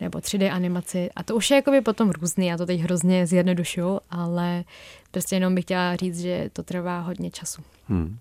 nebo 0.00 0.18
3D 0.18 0.54
animaci. 0.54 1.10
A 1.16 1.22
to 1.22 1.36
už 1.36 1.50
je 1.50 1.54
jakoby 1.54 1.80
potom 1.80 2.10
různý, 2.10 2.46
já 2.46 2.56
to 2.56 2.66
teď 2.66 2.80
hrozně 2.80 3.26
zjednodušuju, 3.26 4.00
ale 4.10 4.64
prostě 5.10 5.36
jenom 5.36 5.54
bych 5.54 5.64
chtěla 5.64 5.96
říct, 5.96 6.20
že 6.20 6.50
to 6.52 6.62
trvá 6.62 7.00
hodně 7.00 7.30
času. 7.30 7.62
Hmm. 7.88 8.18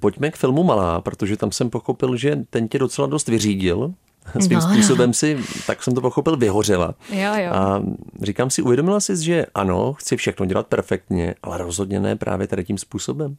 Pojďme 0.00 0.30
k 0.30 0.36
filmu 0.36 0.64
Malá, 0.64 1.00
protože 1.00 1.36
tam 1.36 1.52
jsem 1.52 1.70
pochopil, 1.70 2.16
že 2.16 2.36
ten 2.50 2.68
tě 2.68 2.78
docela 2.78 3.06
dost 3.06 3.28
vyřídil. 3.28 3.94
Svým 4.40 4.58
no, 4.58 4.60
způsobem 4.60 5.14
si, 5.14 5.38
tak 5.66 5.82
jsem 5.82 5.94
to 5.94 6.00
pochopil, 6.00 6.36
vyhořela. 6.36 6.94
Jo, 7.10 7.34
jo. 7.34 7.52
A 7.52 7.82
říkám 8.22 8.50
si, 8.50 8.62
uvědomila 8.62 9.00
jsi, 9.00 9.24
že 9.24 9.46
ano, 9.54 9.92
chci 9.92 10.16
všechno 10.16 10.46
dělat 10.46 10.66
perfektně, 10.66 11.34
ale 11.42 11.58
rozhodně 11.58 12.00
ne 12.00 12.16
právě 12.16 12.46
tady 12.46 12.64
tím 12.64 12.78
způsobem. 12.78 13.36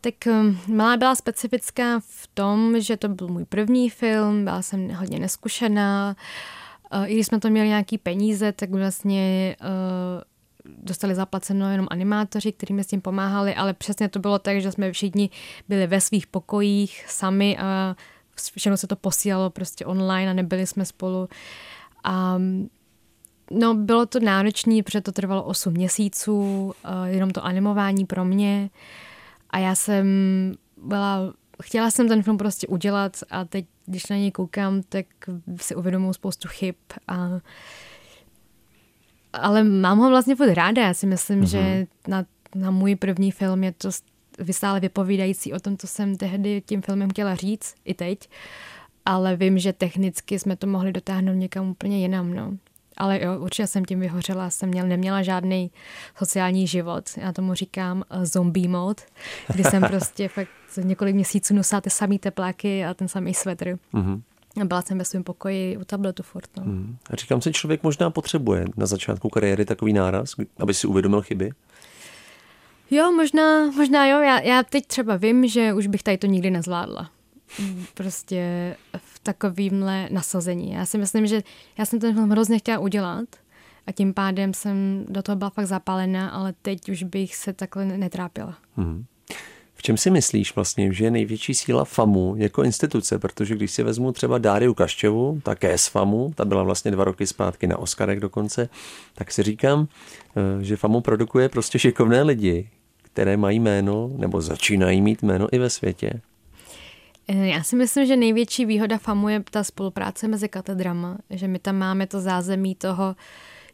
Tak 0.00 0.14
um, 0.26 0.58
Malá 0.76 0.96
byla 0.96 1.14
specifická 1.14 2.00
v 2.00 2.28
tom, 2.34 2.80
že 2.80 2.96
to 2.96 3.08
byl 3.08 3.28
můj 3.28 3.44
první 3.44 3.90
film, 3.90 4.44
byla 4.44 4.62
jsem 4.62 4.90
hodně 4.90 5.18
neskušená, 5.18 6.16
i 7.06 7.14
když 7.14 7.26
jsme 7.26 7.40
to 7.40 7.50
měli 7.50 7.68
nějaký 7.68 7.98
peníze, 7.98 8.52
tak 8.52 8.70
vlastně 8.70 9.56
uh, 9.60 10.22
dostali 10.84 11.14
zaplaceno 11.14 11.70
jenom 11.70 11.86
animátoři, 11.90 12.52
kteří 12.52 12.74
mi 12.74 12.84
s 12.84 12.86
tím 12.86 13.00
pomáhali, 13.00 13.54
ale 13.54 13.74
přesně 13.74 14.08
to 14.08 14.18
bylo 14.18 14.38
tak, 14.38 14.60
že 14.60 14.72
jsme 14.72 14.92
všichni 14.92 15.30
byli 15.68 15.86
ve 15.86 16.00
svých 16.00 16.26
pokojích 16.26 17.04
sami 17.08 17.58
a 17.58 17.96
všechno 18.56 18.76
se 18.76 18.86
to 18.86 18.96
posílalo 18.96 19.50
prostě 19.50 19.86
online 19.86 20.30
a 20.30 20.34
nebyli 20.34 20.66
jsme 20.66 20.84
spolu. 20.84 21.28
A 22.04 22.38
no, 23.50 23.74
bylo 23.74 24.06
to 24.06 24.20
náročné, 24.20 24.82
protože 24.82 25.00
to 25.00 25.12
trvalo 25.12 25.42
8 25.42 25.72
měsíců, 25.72 26.64
uh, 26.64 26.72
jenom 27.04 27.30
to 27.30 27.44
animování 27.44 28.06
pro 28.06 28.24
mě. 28.24 28.70
A 29.50 29.58
já 29.58 29.74
jsem 29.74 30.06
byla 30.76 31.32
chtěla 31.62 31.90
jsem 31.90 32.08
ten 32.08 32.22
film 32.22 32.38
prostě 32.38 32.66
udělat 32.66 33.16
a 33.30 33.44
teď, 33.44 33.66
když 33.86 34.06
na 34.06 34.16
něj 34.16 34.30
koukám, 34.30 34.82
tak 34.82 35.06
si 35.56 35.74
uvědomuji 35.74 36.12
spoustu 36.12 36.48
chyb 36.48 36.74
a 37.08 37.28
ale 39.32 39.64
mám 39.64 39.98
ho 39.98 40.10
vlastně 40.10 40.36
furt 40.36 40.54
ráda. 40.54 40.82
Já 40.82 40.94
si 40.94 41.06
myslím, 41.06 41.40
mm-hmm. 41.40 41.50
že 41.50 41.86
na, 42.08 42.24
na 42.54 42.70
můj 42.70 42.96
první 42.96 43.30
film 43.30 43.64
je 43.64 43.72
to 43.72 43.90
vystále 44.38 44.80
vypovídající 44.80 45.52
o 45.52 45.60
tom, 45.60 45.76
co 45.76 45.86
jsem 45.86 46.16
tehdy 46.16 46.62
tím 46.66 46.82
filmem 46.82 47.10
chtěla 47.10 47.34
říct, 47.34 47.74
i 47.84 47.94
teď. 47.94 48.28
Ale 49.06 49.36
vím, 49.36 49.58
že 49.58 49.72
technicky 49.72 50.38
jsme 50.38 50.56
to 50.56 50.66
mohli 50.66 50.92
dotáhnout 50.92 51.34
někam 51.34 51.68
úplně 51.68 51.98
jinam, 51.98 52.34
no. 52.34 52.56
Ale 52.96 53.22
jo, 53.22 53.38
určitě 53.38 53.66
jsem 53.66 53.84
tím 53.84 54.00
vyhořela, 54.00 54.50
jsem 54.50 54.68
měl, 54.68 54.86
neměla 54.86 55.22
žádný 55.22 55.70
sociální 56.16 56.66
život. 56.66 57.10
Já 57.16 57.32
tomu 57.32 57.54
říkám 57.54 58.04
uh, 58.16 58.24
zombie 58.24 58.68
mode, 58.68 59.02
kdy 59.54 59.64
jsem 59.64 59.82
prostě 59.88 60.28
fakt 60.28 60.48
několik 60.82 61.14
měsíců 61.14 61.54
nosila 61.54 61.80
ty 61.80 61.90
samý 61.90 62.18
tepláky 62.18 62.84
a 62.84 62.94
ten 62.94 63.08
samý 63.08 63.34
svetr. 63.34 63.78
Mm-hmm. 63.94 64.22
A 64.60 64.64
byla 64.64 64.82
jsem 64.82 64.98
ve 64.98 65.04
svém 65.04 65.24
pokoji 65.24 65.76
u 65.76 65.84
tabletu 65.84 66.22
furt. 66.22 66.50
No. 66.56 66.64
Mm. 66.64 66.96
A 67.10 67.16
říkám 67.16 67.40
si, 67.40 67.52
člověk 67.52 67.82
možná 67.82 68.10
potřebuje 68.10 68.64
na 68.76 68.86
začátku 68.86 69.28
kariéry 69.28 69.64
takový 69.64 69.92
náraz, 69.92 70.34
aby 70.58 70.74
si 70.74 70.86
uvědomil 70.86 71.22
chyby. 71.22 71.50
Jo, 72.90 73.12
možná, 73.12 73.70
možná 73.70 74.06
jo. 74.06 74.20
Já, 74.20 74.40
já 74.40 74.62
teď 74.62 74.86
třeba 74.86 75.16
vím, 75.16 75.48
že 75.48 75.72
už 75.72 75.86
bych 75.86 76.02
tady 76.02 76.18
to 76.18 76.26
nikdy 76.26 76.50
nezvládla. 76.50 77.10
Prostě 77.94 78.76
v 78.96 79.18
takovýmhle 79.18 80.08
nasazení. 80.10 80.72
Já 80.72 80.86
si 80.86 80.98
myslím, 80.98 81.26
že 81.26 81.42
já 81.78 81.84
jsem 81.84 82.00
ten 82.00 82.14
film 82.14 82.30
hrozně 82.30 82.58
chtěla 82.58 82.78
udělat 82.78 83.28
a 83.86 83.92
tím 83.92 84.14
pádem 84.14 84.54
jsem 84.54 85.06
do 85.08 85.22
toho 85.22 85.36
byla 85.36 85.50
fakt 85.50 85.66
zapálená, 85.66 86.28
ale 86.28 86.54
teď 86.62 86.88
už 86.88 87.02
bych 87.02 87.36
se 87.36 87.52
takhle 87.52 87.84
netrápila. 87.84 88.58
Mm. 88.76 89.04
Čem 89.86 89.96
si 89.96 90.10
myslíš 90.10 90.54
vlastně, 90.54 90.92
že 90.92 91.04
je 91.04 91.10
největší 91.10 91.54
síla 91.54 91.84
FAMu 91.84 92.34
jako 92.36 92.62
instituce? 92.62 93.18
Protože 93.18 93.54
když 93.54 93.70
si 93.70 93.82
vezmu 93.82 94.12
třeba 94.12 94.38
Dáriu 94.38 94.74
Kaščevu, 94.74 95.40
také 95.42 95.78
z 95.78 95.86
FAMu, 95.86 96.32
ta 96.34 96.44
byla 96.44 96.62
vlastně 96.62 96.90
dva 96.90 97.04
roky 97.04 97.26
zpátky 97.26 97.66
na 97.66 97.78
Oscarech 97.78 98.20
dokonce, 98.20 98.68
tak 99.14 99.32
si 99.32 99.42
říkám, 99.42 99.88
eh, 100.36 100.64
že 100.64 100.76
FAMu 100.76 101.00
produkuje 101.00 101.48
prostě 101.48 101.78
šikovné 101.78 102.22
lidi, 102.22 102.68
které 103.02 103.36
mají 103.36 103.60
jméno 103.60 104.10
nebo 104.16 104.40
začínají 104.40 105.02
mít 105.02 105.22
jméno 105.22 105.48
i 105.52 105.58
ve 105.58 105.70
světě. 105.70 106.20
Eh, 107.28 107.46
já 107.46 107.62
si 107.62 107.76
myslím, 107.76 108.06
že 108.06 108.16
největší 108.16 108.64
výhoda 108.64 108.98
FAMu 108.98 109.28
je 109.28 109.44
ta 109.50 109.64
spolupráce 109.64 110.28
mezi 110.28 110.48
katedrama, 110.48 111.18
že 111.30 111.48
my 111.48 111.58
tam 111.58 111.76
máme 111.76 112.06
to 112.06 112.20
zázemí 112.20 112.74
toho, 112.74 113.16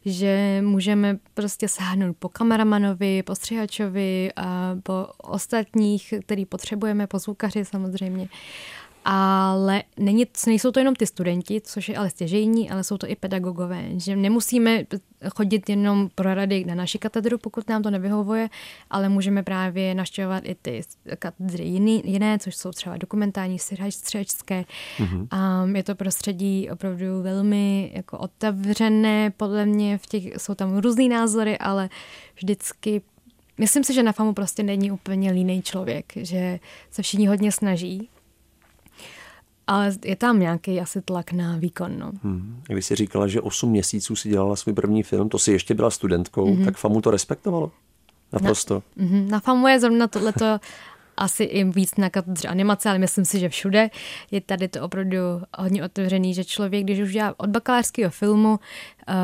že 0.05 0.61
můžeme 0.65 1.17
prostě 1.33 1.67
sáhnout 1.67 2.15
po 2.19 2.29
kameramanovi, 2.29 3.23
po 3.23 3.35
střihačovi 3.35 4.31
a 4.35 4.75
po 4.83 5.07
ostatních, 5.17 6.13
který 6.25 6.45
potřebujeme, 6.45 7.07
po 7.07 7.19
zvukaři 7.19 7.65
samozřejmě 7.65 8.27
ale 9.05 9.83
není, 9.97 10.25
nejsou 10.47 10.71
to 10.71 10.79
jenom 10.79 10.95
ty 10.95 11.07
studenti, 11.07 11.61
což 11.61 11.89
je 11.89 11.97
ale 11.97 12.09
stěžejní, 12.09 12.69
ale 12.69 12.83
jsou 12.83 12.97
to 12.97 13.07
i 13.07 13.15
pedagogové, 13.15 13.85
že 13.97 14.15
nemusíme 14.15 14.83
chodit 15.35 15.69
jenom 15.69 16.09
pro 16.15 16.33
rady 16.33 16.65
na 16.65 16.75
naši 16.75 16.99
katedru, 16.99 17.37
pokud 17.37 17.69
nám 17.69 17.83
to 17.83 17.91
nevyhovuje, 17.91 18.49
ale 18.89 19.09
můžeme 19.09 19.43
právě 19.43 19.95
naštěvovat 19.95 20.43
i 20.45 20.55
ty 20.61 20.81
katedry 21.19 21.63
jiný, 21.63 22.01
jiné, 22.05 22.39
což 22.39 22.55
jsou 22.55 22.71
třeba 22.71 22.97
dokumentální, 22.97 23.59
střihačské. 23.59 24.65
Mm-hmm. 24.97 25.27
A 25.31 25.65
je 25.75 25.83
to 25.83 25.95
prostředí 25.95 26.69
opravdu 26.69 27.21
velmi 27.21 27.91
jako 27.95 28.17
otevřené, 28.17 29.31
podle 29.37 29.65
mě 29.65 29.97
v 29.97 30.05
těch, 30.05 30.23
jsou 30.37 30.55
tam 30.55 30.77
různý 30.77 31.09
názory, 31.09 31.57
ale 31.57 31.89
vždycky 32.35 33.01
Myslím 33.57 33.83
si, 33.83 33.93
že 33.93 34.03
na 34.03 34.11
FAMu 34.11 34.33
prostě 34.33 34.63
není 34.63 34.91
úplně 34.91 35.31
líný 35.31 35.61
člověk, 35.61 36.13
že 36.15 36.59
se 36.91 37.01
všichni 37.01 37.27
hodně 37.27 37.51
snaží 37.51 38.09
ale 39.67 39.91
je 40.05 40.15
tam 40.15 40.39
nějaký 40.39 40.81
asi 40.81 41.01
tlak 41.01 41.31
na 41.31 41.57
výkon. 41.57 41.99
No. 41.99 42.11
Hmm. 42.23 42.61
Když 42.67 42.85
jsi 42.85 42.95
říkala, 42.95 43.27
že 43.27 43.41
8 43.41 43.69
měsíců 43.69 44.15
si 44.15 44.29
dělala 44.29 44.55
svůj 44.55 44.75
první 44.75 45.03
film, 45.03 45.29
to 45.29 45.39
si 45.39 45.51
ještě 45.51 45.73
byla 45.73 45.89
studentkou, 45.89 46.45
mm-hmm. 46.45 46.65
tak 46.65 46.77
FAMu 46.77 47.01
to 47.01 47.11
respektovalo? 47.11 47.71
Naprosto. 48.33 48.83
Na, 48.95 49.05
mm-hmm. 49.05 49.29
na 49.29 49.39
FAMu 49.39 49.67
je 49.67 49.79
zrovna 49.79 50.07
tohleto 50.07 50.59
asi 51.17 51.43
i 51.43 51.63
víc 51.63 51.95
na 51.97 52.09
katedře 52.09 52.47
animace, 52.47 52.89
ale 52.89 52.99
myslím 52.99 53.25
si, 53.25 53.39
že 53.39 53.49
všude 53.49 53.89
je 54.31 54.41
tady 54.41 54.67
to 54.67 54.81
opravdu 54.81 55.17
hodně 55.57 55.83
otevřený, 55.85 56.33
že 56.33 56.43
člověk, 56.43 56.83
když 56.83 56.99
už 56.99 57.13
dělá 57.13 57.33
od 57.37 57.49
bakalářského 57.49 58.11
filmu, 58.11 58.59
uh, 59.09 59.15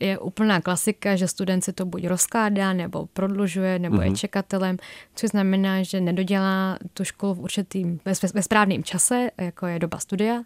je 0.00 0.18
úplná 0.18 0.60
klasika, 0.60 1.16
že 1.16 1.28
student 1.28 1.64
si 1.64 1.72
to 1.72 1.86
buď 1.86 2.06
rozkládá, 2.06 2.72
nebo 2.72 3.06
prodlužuje, 3.06 3.78
nebo 3.78 3.96
mm-hmm. 3.96 4.02
je 4.02 4.08
mhm. 4.08 4.16
čekatelem, 4.16 4.76
což 5.14 5.30
znamená, 5.30 5.82
že 5.82 6.00
nedodělá 6.00 6.78
tu 6.94 7.04
školu 7.04 7.34
v 7.34 7.40
určitým, 7.40 8.00
ve, 8.04 8.12
ve 8.34 8.42
správném 8.42 8.84
čase, 8.84 9.30
jako 9.40 9.66
je 9.66 9.78
doba 9.78 9.98
studia, 9.98 10.42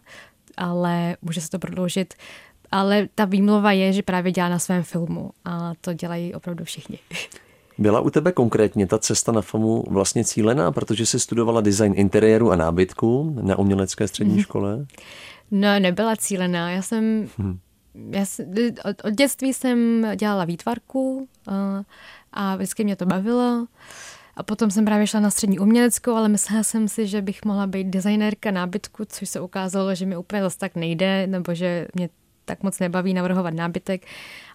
ale 0.57 1.17
může 1.21 1.41
se 1.41 1.49
to 1.49 1.59
prodloužit. 1.59 2.13
Ale 2.71 3.07
ta 3.15 3.25
výmluva 3.25 3.71
je, 3.71 3.93
že 3.93 4.03
právě 4.03 4.31
dělá 4.31 4.49
na 4.49 4.59
svém 4.59 4.83
filmu 4.83 5.31
a 5.45 5.73
to 5.81 5.93
dělají 5.93 6.33
opravdu 6.33 6.63
všichni. 6.63 6.99
Byla 7.77 7.99
u 7.99 8.09
tebe 8.09 8.31
konkrétně 8.31 8.87
ta 8.87 8.99
cesta 8.99 9.31
na 9.31 9.41
FAMu 9.41 9.83
vlastně 9.89 10.25
cílená, 10.25 10.71
protože 10.71 11.05
jsi 11.05 11.19
studovala 11.19 11.61
design 11.61 11.93
interiéru 11.95 12.51
a 12.51 12.55
nábytku 12.55 13.37
na 13.41 13.59
umělecké 13.59 14.07
střední 14.07 14.37
mm-hmm. 14.37 14.41
škole? 14.41 14.85
No, 15.51 15.79
nebyla 15.79 16.15
cílená. 16.15 16.71
Já 16.71 16.81
jsem 16.81 17.27
hmm 17.37 17.59
já, 18.09 18.25
od, 18.89 19.05
od 19.05 19.13
dětství 19.13 19.53
jsem 19.53 20.05
dělala 20.15 20.45
výtvarku 20.45 21.27
a, 21.47 21.83
a 22.33 22.55
vždycky 22.55 22.83
mě 22.83 22.95
to 22.95 23.05
bavilo. 23.05 23.67
A 24.35 24.43
potom 24.43 24.71
jsem 24.71 24.85
právě 24.85 25.07
šla 25.07 25.19
na 25.19 25.31
střední 25.31 25.59
uměleckou, 25.59 26.15
ale 26.15 26.29
myslela 26.29 26.63
jsem 26.63 26.87
si, 26.87 27.07
že 27.07 27.21
bych 27.21 27.45
mohla 27.45 27.67
být 27.67 27.87
designérka 27.87 28.51
nábytku, 28.51 29.05
což 29.05 29.29
se 29.29 29.39
ukázalo, 29.39 29.95
že 29.95 30.05
mi 30.05 30.17
úplně 30.17 30.41
zase 30.41 30.57
tak 30.57 30.75
nejde, 30.75 31.27
nebo 31.27 31.53
že 31.53 31.87
mě 31.93 32.09
tak 32.45 32.63
moc 32.63 32.79
nebaví 32.79 33.13
navrhovat 33.13 33.53
nábytek. 33.53 34.05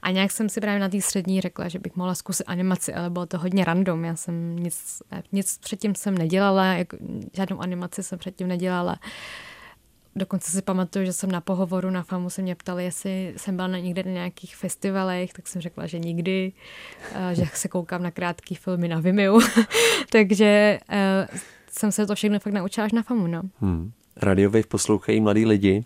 A 0.03 0.11
nějak 0.11 0.31
jsem 0.31 0.48
si 0.48 0.61
právě 0.61 0.81
na 0.81 0.88
té 0.88 1.00
střední 1.00 1.40
řekla, 1.40 1.68
že 1.68 1.79
bych 1.79 1.96
mohla 1.96 2.14
zkusit 2.14 2.44
animaci, 2.46 2.94
ale 2.94 3.11
bylo 3.11 3.26
to 3.26 3.38
hodně 3.38 3.64
random. 3.64 4.05
Já 4.05 4.16
jsem 4.16 4.57
nic, 4.57 5.03
nic 5.33 5.59
předtím 5.59 5.94
jsem 5.94 6.18
nedělala, 6.18 6.64
jako, 6.64 6.96
žádnou 7.37 7.61
animaci 7.61 8.03
jsem 8.03 8.18
předtím 8.18 8.48
nedělala. 8.48 8.92
Uh, 8.92 9.11
Dokonce 10.16 10.51
si 10.51 10.62
pamatuju, 10.62 11.05
že 11.05 11.12
jsem 11.12 11.31
na 11.31 11.40
pohovoru 11.40 11.90
na 11.90 12.03
FAMu 12.03 12.31
se 12.31 12.42
mě 12.42 12.55
ptali, 12.55 12.85
jestli 12.85 13.35
jsem 13.37 13.57
byla 13.57 13.68
na 13.68 13.79
někde 13.79 14.03
na 14.03 14.11
nějakých 14.11 14.57
festivalech, 14.57 15.33
tak 15.33 15.49
jsem 15.49 15.62
řekla, 15.62 15.87
že 15.87 15.99
nikdy, 15.99 16.53
že 17.33 17.44
se 17.55 17.68
koukám 17.68 18.03
na 18.03 18.11
krátký 18.11 18.55
filmy 18.55 18.88
na 18.88 19.01
Vimeo. 19.01 19.40
Takže 20.12 20.79
uh, 20.88 21.38
jsem 21.70 21.92
se 21.92 22.07
to 22.07 22.14
všechno 22.14 22.38
fakt 22.38 22.53
naučila 22.53 22.85
až 22.85 22.92
na 22.92 23.03
FAMu. 23.03 23.27
No. 23.27 23.42
Hmm. 23.61 23.92
Radiových 24.23 24.66
poslouchají 24.66 25.20
mladí 25.20 25.46
lidi. 25.46 25.85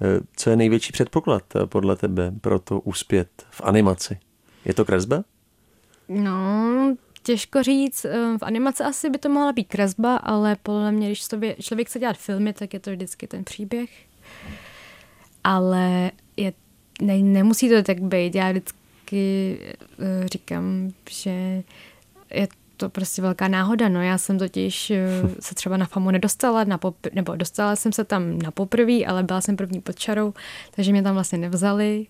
Eh, 0.00 0.20
co 0.36 0.50
je 0.50 0.56
největší 0.56 0.92
předpoklad 0.92 1.42
eh, 1.56 1.66
podle 1.66 1.96
tebe 1.96 2.32
pro 2.40 2.58
to 2.58 2.80
uspět 2.80 3.28
v 3.50 3.60
animaci? 3.64 4.18
Je 4.64 4.74
to 4.74 4.84
kresba? 4.84 5.24
No, 6.08 6.96
Těžko 7.22 7.62
říct, 7.62 8.04
eh, 8.04 8.38
v 8.38 8.42
animaci 8.42 8.82
asi 8.82 9.10
by 9.10 9.18
to 9.18 9.28
mohla 9.28 9.52
být 9.52 9.68
kresba, 9.68 10.16
ale 10.16 10.56
podle 10.62 10.92
mě, 10.92 11.06
když 11.06 11.28
to 11.28 11.36
člověk 11.60 11.88
chce 11.88 11.98
dělat 11.98 12.16
filmy, 12.16 12.52
tak 12.52 12.74
je 12.74 12.80
to 12.80 12.90
vždycky 12.90 13.26
ten 13.26 13.44
příběh. 13.44 13.90
Ale 15.44 16.10
je, 16.36 16.52
ne, 17.02 17.18
nemusí 17.18 17.68
to 17.68 17.82
tak 17.82 18.00
být. 18.00 18.34
Já 18.34 18.50
vždycky 18.50 19.58
uh, 19.98 20.26
říkám, 20.26 20.90
že 21.10 21.62
je 22.30 22.48
to 22.76 22.88
prostě 22.88 23.22
velká 23.22 23.48
náhoda. 23.48 23.88
No, 23.88 24.02
já 24.02 24.18
jsem 24.18 24.38
totiž 24.38 24.90
uh, 24.90 25.30
se 25.40 25.54
třeba 25.54 25.76
na 25.76 25.86
FAMu 25.86 26.10
nedostala, 26.10 26.64
na 26.64 26.78
popr- 26.78 27.10
nebo 27.12 27.36
dostala 27.36 27.76
jsem 27.76 27.92
se 27.92 28.04
tam 28.04 28.38
na 28.38 28.50
poprví, 28.50 29.06
ale 29.06 29.22
byla 29.22 29.40
jsem 29.40 29.56
první 29.56 29.80
pod 29.80 29.98
čarou, 29.98 30.34
takže 30.70 30.92
mě 30.92 31.02
tam 31.02 31.14
vlastně 31.14 31.38
nevzali. 31.38 32.06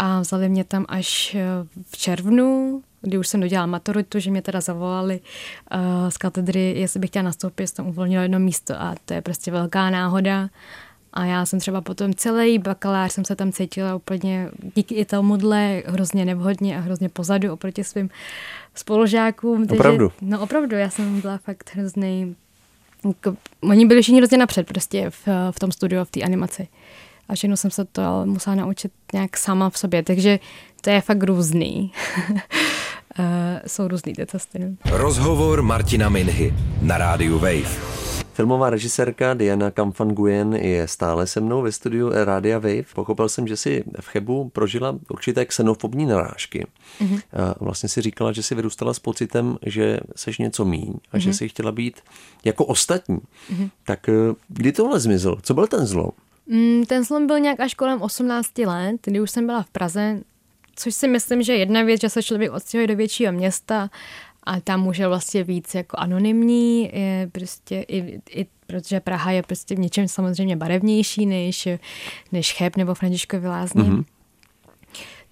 A 0.00 0.20
vzali 0.20 0.48
mě 0.48 0.64
tam 0.64 0.84
až 0.88 1.36
v 1.90 1.96
červnu, 1.96 2.82
kdy 3.02 3.18
už 3.18 3.28
jsem 3.28 3.40
dodělala 3.40 3.66
maturitu, 3.66 4.18
že 4.18 4.30
mě 4.30 4.42
teda 4.42 4.60
zavolali 4.60 5.20
uh, 5.20 6.08
z 6.08 6.16
katedry, 6.16 6.74
jestli 6.76 7.00
bych 7.00 7.10
chtěla 7.10 7.22
nastoupit, 7.22 7.66
jsem 7.66 7.86
uvolnila 7.86 8.22
jedno 8.22 8.38
místo 8.38 8.74
a 8.74 8.94
to 9.04 9.14
je 9.14 9.22
prostě 9.22 9.50
velká 9.50 9.90
náhoda. 9.90 10.48
A 11.12 11.24
já 11.24 11.46
jsem 11.46 11.60
třeba 11.60 11.80
potom 11.80 12.14
celý 12.14 12.58
bakalář 12.58 13.12
jsem 13.12 13.24
se 13.24 13.36
tam 13.36 13.52
cítila 13.52 13.94
úplně 13.94 14.50
díky 14.74 14.94
i 14.94 15.04
tomuhle 15.04 15.82
hrozně 15.86 16.24
nevhodně 16.24 16.78
a 16.78 16.80
hrozně 16.80 17.08
pozadu 17.08 17.52
oproti 17.52 17.84
svým 17.84 18.10
spolužákům. 18.74 19.66
Takže, 19.66 19.80
opravdu? 19.80 20.12
No 20.20 20.40
opravdu, 20.40 20.76
já 20.76 20.90
jsem 20.90 21.20
byla 21.20 21.38
fakt 21.38 21.70
hrozný. 21.74 22.36
Jako, 23.04 23.36
oni 23.60 23.86
byli 23.86 24.02
všichni 24.02 24.20
hrozně 24.20 24.38
napřed 24.38 24.66
prostě 24.66 25.10
v, 25.10 25.28
v 25.50 25.58
tom 25.58 25.72
studiu, 25.72 26.04
v 26.04 26.10
té 26.10 26.22
animaci. 26.22 26.68
A 27.28 27.34
všechno 27.34 27.56
jsem 27.56 27.70
se 27.70 27.84
to 27.84 28.02
musela 28.24 28.56
naučit 28.56 28.92
nějak 29.12 29.36
sama 29.36 29.70
v 29.70 29.78
sobě, 29.78 30.02
takže 30.02 30.38
to 30.80 30.90
je 30.90 31.00
fakt 31.00 31.22
různý. 31.22 31.92
uh, 32.30 33.24
jsou 33.66 33.88
různý 33.88 34.12
ty 34.12 34.26
cesty. 34.26 34.76
Rozhovor 34.84 35.62
Martina 35.62 36.08
Minhy 36.08 36.54
na 36.82 36.98
rádiu 36.98 37.38
Wave. 37.38 37.98
Filmová 38.38 38.70
režisérka 38.70 39.34
Diana 39.34 39.70
Kamfanguyen 39.70 40.54
je 40.54 40.88
stále 40.88 41.26
se 41.26 41.40
mnou 41.40 41.62
ve 41.62 41.72
studiu 41.72 42.10
Rádia 42.24 42.58
Wave. 42.58 42.94
Pochopil 42.94 43.28
jsem, 43.28 43.48
že 43.48 43.56
si 43.56 43.84
v 44.00 44.08
Chebu 44.08 44.48
prožila 44.48 44.98
určité 45.10 45.44
xenofobní 45.44 46.06
narážky. 46.06 46.66
Mm-hmm. 47.00 47.20
A 47.32 47.64
vlastně 47.64 47.88
si 47.88 48.02
říkala, 48.02 48.32
že 48.32 48.42
si 48.42 48.54
vyrůstala 48.54 48.94
s 48.94 48.98
pocitem, 48.98 49.56
že 49.66 50.00
seš 50.16 50.38
něco 50.38 50.64
míň 50.64 50.94
a 51.12 51.16
mm-hmm. 51.16 51.20
že 51.20 51.28
mhm. 51.28 51.36
si 51.36 51.48
chtěla 51.48 51.72
být 51.72 52.00
jako 52.44 52.64
ostatní. 52.64 53.18
Mm-hmm. 53.18 53.70
Tak 53.84 54.08
eh, 54.08 54.12
kdy 54.48 54.72
tohle 54.72 55.00
zmizelo? 55.00 55.38
Co 55.42 55.54
byl 55.54 55.66
ten 55.66 55.86
zlom? 55.86 56.10
Mm, 56.48 56.84
ten 56.86 57.04
zlom 57.04 57.26
byl 57.26 57.38
nějak 57.38 57.60
až 57.60 57.74
kolem 57.74 58.02
18 58.02 58.58
let, 58.58 58.96
kdy 59.04 59.20
už 59.20 59.30
jsem 59.30 59.46
byla 59.46 59.62
v 59.62 59.70
Praze, 59.70 60.20
což 60.76 60.94
si 60.94 61.08
myslím, 61.08 61.42
že 61.42 61.54
jedna 61.54 61.82
věc, 61.82 62.00
že 62.00 62.08
se 62.08 62.22
člověk 62.22 62.52
odstěhuje 62.52 62.86
do 62.86 62.96
většího 62.96 63.32
města 63.32 63.90
a 64.42 64.60
tam 64.60 64.86
už 64.86 64.98
je 64.98 65.08
vlastně 65.08 65.44
víc 65.44 65.74
jako 65.74 65.96
anonymní, 66.00 66.90
je 66.92 67.30
prostě 67.32 67.84
i, 67.88 68.20
i 68.30 68.46
protože 68.66 69.00
Praha 69.00 69.30
je 69.30 69.42
prostě 69.42 69.74
v 69.74 69.78
něčem 69.78 70.08
samozřejmě 70.08 70.56
barevnější 70.56 71.26
než, 71.26 71.68
než 72.32 72.52
Cheb 72.52 72.76
nebo 72.76 72.94
Františkovy 72.94 73.48
lázně. 73.48 73.82
Mm-hmm. 73.82 74.04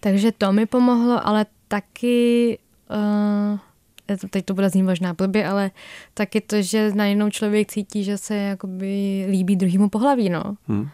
Takže 0.00 0.33
to 0.33 0.52
mi 0.52 0.66
pomohlo, 0.66 1.26
ale 1.26 1.46
taky 1.68 2.59
uh, 3.52 3.59
teď 4.31 4.45
to 4.45 4.55
bude 4.55 4.71
znít 4.71 4.83
možná 4.83 5.14
blbě, 5.14 5.47
ale 5.47 5.71
taky 6.14 6.40
to, 6.40 6.62
že 6.62 6.90
najednou 6.95 7.31
člověk 7.31 7.69
cítí, 7.69 8.05
že 8.05 8.19
se 8.19 8.37
jakoby 8.37 9.27
líbí 9.31 9.57
druhýmu 9.57 9.88
pohlaví, 9.88 10.31
no. 10.31 10.57
Hmm. 10.69 10.81
Uh, 10.81 10.88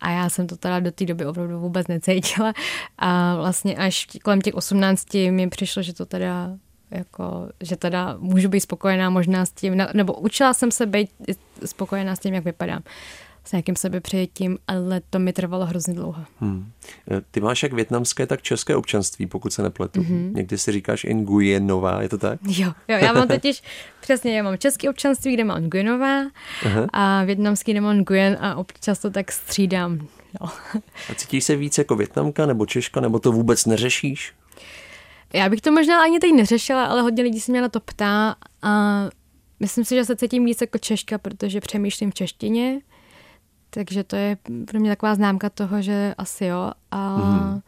a 0.00 0.10
já 0.10 0.28
jsem 0.30 0.46
to 0.46 0.56
teda 0.56 0.80
do 0.80 0.90
té 0.90 1.04
doby 1.04 1.26
opravdu 1.26 1.60
vůbec 1.60 1.86
necítila. 1.86 2.52
A 2.98 3.36
vlastně 3.36 3.76
až 3.76 4.06
kolem 4.22 4.40
těch 4.40 4.54
18 4.54 5.14
mi 5.14 5.48
přišlo, 5.48 5.82
že 5.82 5.94
to 5.94 6.06
teda 6.06 6.50
jako, 6.90 7.48
že 7.60 7.76
teda 7.76 8.16
můžu 8.18 8.48
být 8.48 8.60
spokojená 8.60 9.10
možná 9.10 9.46
s 9.46 9.52
tím, 9.52 9.82
nebo 9.94 10.12
učila 10.12 10.54
jsem 10.54 10.70
se 10.70 10.86
být 10.86 11.10
spokojená 11.64 12.16
s 12.16 12.18
tím, 12.18 12.34
jak 12.34 12.44
vypadám 12.44 12.82
s 13.44 13.52
nějakým 13.52 13.76
sebepřijetím, 13.76 14.58
ale 14.68 15.00
to 15.10 15.18
mi 15.18 15.32
trvalo 15.32 15.66
hrozně 15.66 15.94
dlouho. 15.94 16.24
Hmm. 16.40 16.70
E, 17.10 17.20
ty 17.30 17.40
máš 17.40 17.62
jak 17.62 17.72
větnamské, 17.72 18.26
tak 18.26 18.42
české 18.42 18.76
občanství, 18.76 19.26
pokud 19.26 19.52
se 19.52 19.62
nepletu. 19.62 20.00
Mm-hmm. 20.00 20.34
Někdy 20.34 20.58
si 20.58 20.72
říkáš 20.72 21.06
Nguyenová, 21.12 22.02
je 22.02 22.08
to 22.08 22.18
tak? 22.18 22.40
Jo, 22.48 22.72
jo 22.88 22.96
já 22.96 23.12
mám 23.12 23.28
totiž, 23.28 23.62
přesně, 24.00 24.36
já 24.36 24.42
mám 24.42 24.58
české 24.58 24.90
občanství, 24.90 25.34
kde 25.34 25.44
mám 25.44 25.62
Nguyenová 25.62 26.22
a 26.92 27.24
větnamský, 27.24 27.70
kde 27.72 27.80
mám 27.80 27.96
Nguyen 27.96 28.38
a 28.40 28.54
občas 28.54 28.98
to 28.98 29.10
tak 29.10 29.32
střídám. 29.32 30.08
No. 30.40 30.50
A 31.10 31.14
cítíš 31.14 31.44
se 31.44 31.56
víc 31.56 31.78
jako 31.78 31.96
větnamka 31.96 32.46
nebo 32.46 32.66
češka, 32.66 33.00
nebo 33.00 33.18
to 33.18 33.32
vůbec 33.32 33.66
neřešíš? 33.66 34.32
Já 35.32 35.48
bych 35.48 35.60
to 35.60 35.72
možná 35.72 36.02
ani 36.02 36.18
teď 36.18 36.32
neřešila, 36.32 36.84
ale 36.84 37.02
hodně 37.02 37.22
lidí 37.22 37.40
se 37.40 37.52
mě 37.52 37.62
na 37.62 37.68
to 37.68 37.80
ptá 37.80 38.36
a 38.62 39.04
myslím 39.60 39.84
si, 39.84 39.94
že 39.94 40.04
se 40.04 40.16
cítím 40.16 40.44
víc 40.44 40.60
jako 40.60 40.78
češka, 40.78 41.18
protože 41.18 41.60
přemýšlím 41.60 42.10
v 42.10 42.14
češtině 42.14 42.80
takže 43.74 44.04
to 44.04 44.16
je 44.16 44.36
pro 44.66 44.80
mě 44.80 44.90
taková 44.90 45.14
známka 45.14 45.50
toho, 45.50 45.82
že 45.82 46.14
asi 46.18 46.44
jo. 46.44 46.70
A, 46.90 47.16
mm. 47.16 47.60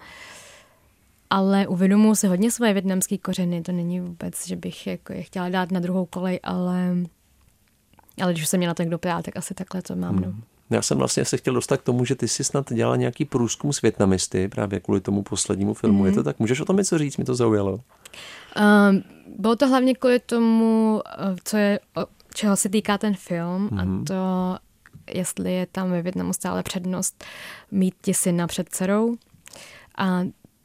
Ale 1.30 1.66
uvědomuji 1.66 2.14
si 2.14 2.26
hodně 2.26 2.50
svoje 2.50 2.72
větnamské 2.72 3.18
kořeny. 3.18 3.62
To 3.62 3.72
není 3.72 4.00
vůbec, 4.00 4.46
že 4.46 4.56
bych 4.56 4.86
jako 4.86 5.12
je 5.12 5.22
chtěla 5.22 5.48
dát 5.48 5.72
na 5.72 5.80
druhou 5.80 6.06
kolej, 6.06 6.40
ale, 6.42 6.96
ale 8.22 8.32
když 8.32 8.48
se 8.48 8.58
mě 8.58 8.66
na 8.66 8.74
to 8.74 8.82
někdo 8.82 8.98
ptá, 8.98 9.22
tak 9.22 9.36
asi 9.36 9.54
takhle 9.54 9.82
to 9.82 9.96
mám. 9.96 10.16
Mm. 10.16 10.22
No. 10.22 10.34
Já 10.70 10.82
jsem 10.82 10.98
vlastně 10.98 11.24
se 11.24 11.36
chtěl 11.36 11.54
dostat 11.54 11.76
k 11.76 11.82
tomu, 11.82 12.04
že 12.04 12.14
ty 12.14 12.28
jsi 12.28 12.44
snad 12.44 12.72
dělala 12.72 12.96
nějaký 12.96 13.24
průzkum 13.24 13.72
s 13.72 13.82
větnamisty 13.82 14.48
právě 14.48 14.80
kvůli 14.80 15.00
tomu 15.00 15.22
poslednímu 15.22 15.74
filmu. 15.74 16.00
Mm. 16.00 16.06
Je 16.06 16.12
to 16.12 16.22
tak? 16.22 16.38
Můžeš 16.38 16.60
o 16.60 16.64
tom 16.64 16.76
něco 16.76 16.98
říct? 16.98 17.16
Mi 17.16 17.24
to 17.24 17.34
zaujalo. 17.34 17.72
Um, 17.72 19.02
bylo 19.38 19.56
to 19.56 19.68
hlavně 19.68 19.94
kvůli 19.94 20.18
tomu, 20.18 21.02
eh, 21.06 21.36
co 21.44 21.56
je, 21.56 21.80
čeho 22.34 22.56
se 22.56 22.68
týká 22.68 22.98
ten 22.98 23.14
film 23.14 23.68
mm. 23.70 23.78
a 23.78 23.84
mhm. 23.84 24.04
to 24.04 24.14
jestli 25.14 25.52
je 25.52 25.66
tam 25.66 25.90
ve 25.90 26.02
Větnamu 26.02 26.32
stále 26.32 26.62
přednost 26.62 27.24
mít 27.70 27.94
ti 28.02 28.14
syna 28.14 28.46
před 28.46 28.68
dcerou. 28.68 29.14
A 29.98 30.22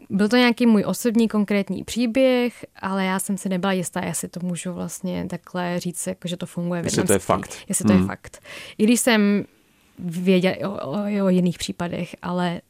byl 0.10 0.30
to 0.30 0.36
nějaký 0.36 0.66
můj 0.66 0.84
osobní 0.86 1.28
konkrétní 1.28 1.84
příběh, 1.84 2.66
ale 2.76 3.06
já 3.06 3.20
jsem 3.20 3.38
si 3.38 3.50
nebyla 3.50 3.74
jistá, 3.74 4.06
jestli 4.06 4.28
to 4.28 4.40
můžu 4.44 4.74
vlastně 4.74 5.26
takhle 5.30 5.80
říct, 5.80 6.08
jako, 6.08 6.28
že 6.28 6.38
to 6.38 6.46
funguje. 6.46 6.82
Jestli 6.86 7.04
to 7.04 7.14
je 7.14 7.20
fakt. 7.20 7.58
Jestli 7.70 7.86
to 7.86 7.94
mm. 7.94 8.00
je 8.00 8.06
fakt. 8.06 8.42
I 8.78 8.84
když 8.84 9.00
jsem 9.00 9.46
věděla 10.00 10.56
o, 10.64 10.90
o, 10.90 11.26
o 11.26 11.30
jiných 11.30 11.58
případech, 11.58 12.16
ale 12.22 12.62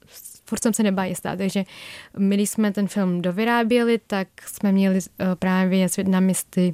furt 0.45 0.63
jsem 0.63 0.73
se 0.73 0.83
nebyla 0.83 1.05
jistá. 1.05 1.35
Takže 1.35 1.63
my, 2.17 2.35
když 2.35 2.49
jsme 2.49 2.71
ten 2.71 2.87
film 2.87 3.21
dovyráběli, 3.21 3.99
tak 4.07 4.27
jsme 4.45 4.71
měli 4.71 4.95
uh, 4.95 5.35
právě 5.39 5.89
s 5.89 5.95
větnamisty 5.95 6.73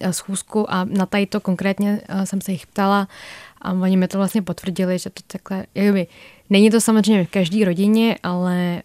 uh, 0.00 0.10
schůzku 0.10 0.70
a 0.70 0.84
na 0.84 1.06
tady 1.06 1.26
to 1.26 1.40
konkrétně 1.40 2.00
uh, 2.14 2.22
jsem 2.22 2.40
se 2.40 2.52
jich 2.52 2.66
ptala 2.66 3.08
a 3.64 3.72
oni 3.72 3.96
mi 3.96 4.08
to 4.08 4.18
vlastně 4.18 4.42
potvrdili, 4.42 4.98
že 4.98 5.10
to 5.10 5.22
takhle, 5.26 5.66
jakoby, 5.74 6.06
není 6.50 6.70
to 6.70 6.80
samozřejmě 6.80 7.24
v 7.24 7.30
každé 7.30 7.64
rodině, 7.64 8.18
ale 8.22 8.82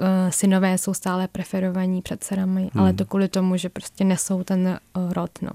uh, 0.00 0.06
synové 0.30 0.78
jsou 0.78 0.94
stále 0.94 1.28
preferovaní 1.28 2.02
před 2.02 2.24
dcerami, 2.24 2.60
hmm. 2.60 2.70
ale 2.82 2.92
to 2.92 3.04
kvůli 3.04 3.28
tomu, 3.28 3.56
že 3.56 3.68
prostě 3.68 4.04
nesou 4.04 4.42
ten 4.42 4.78
uh, 4.96 5.12
rod, 5.12 5.30
no. 5.42 5.50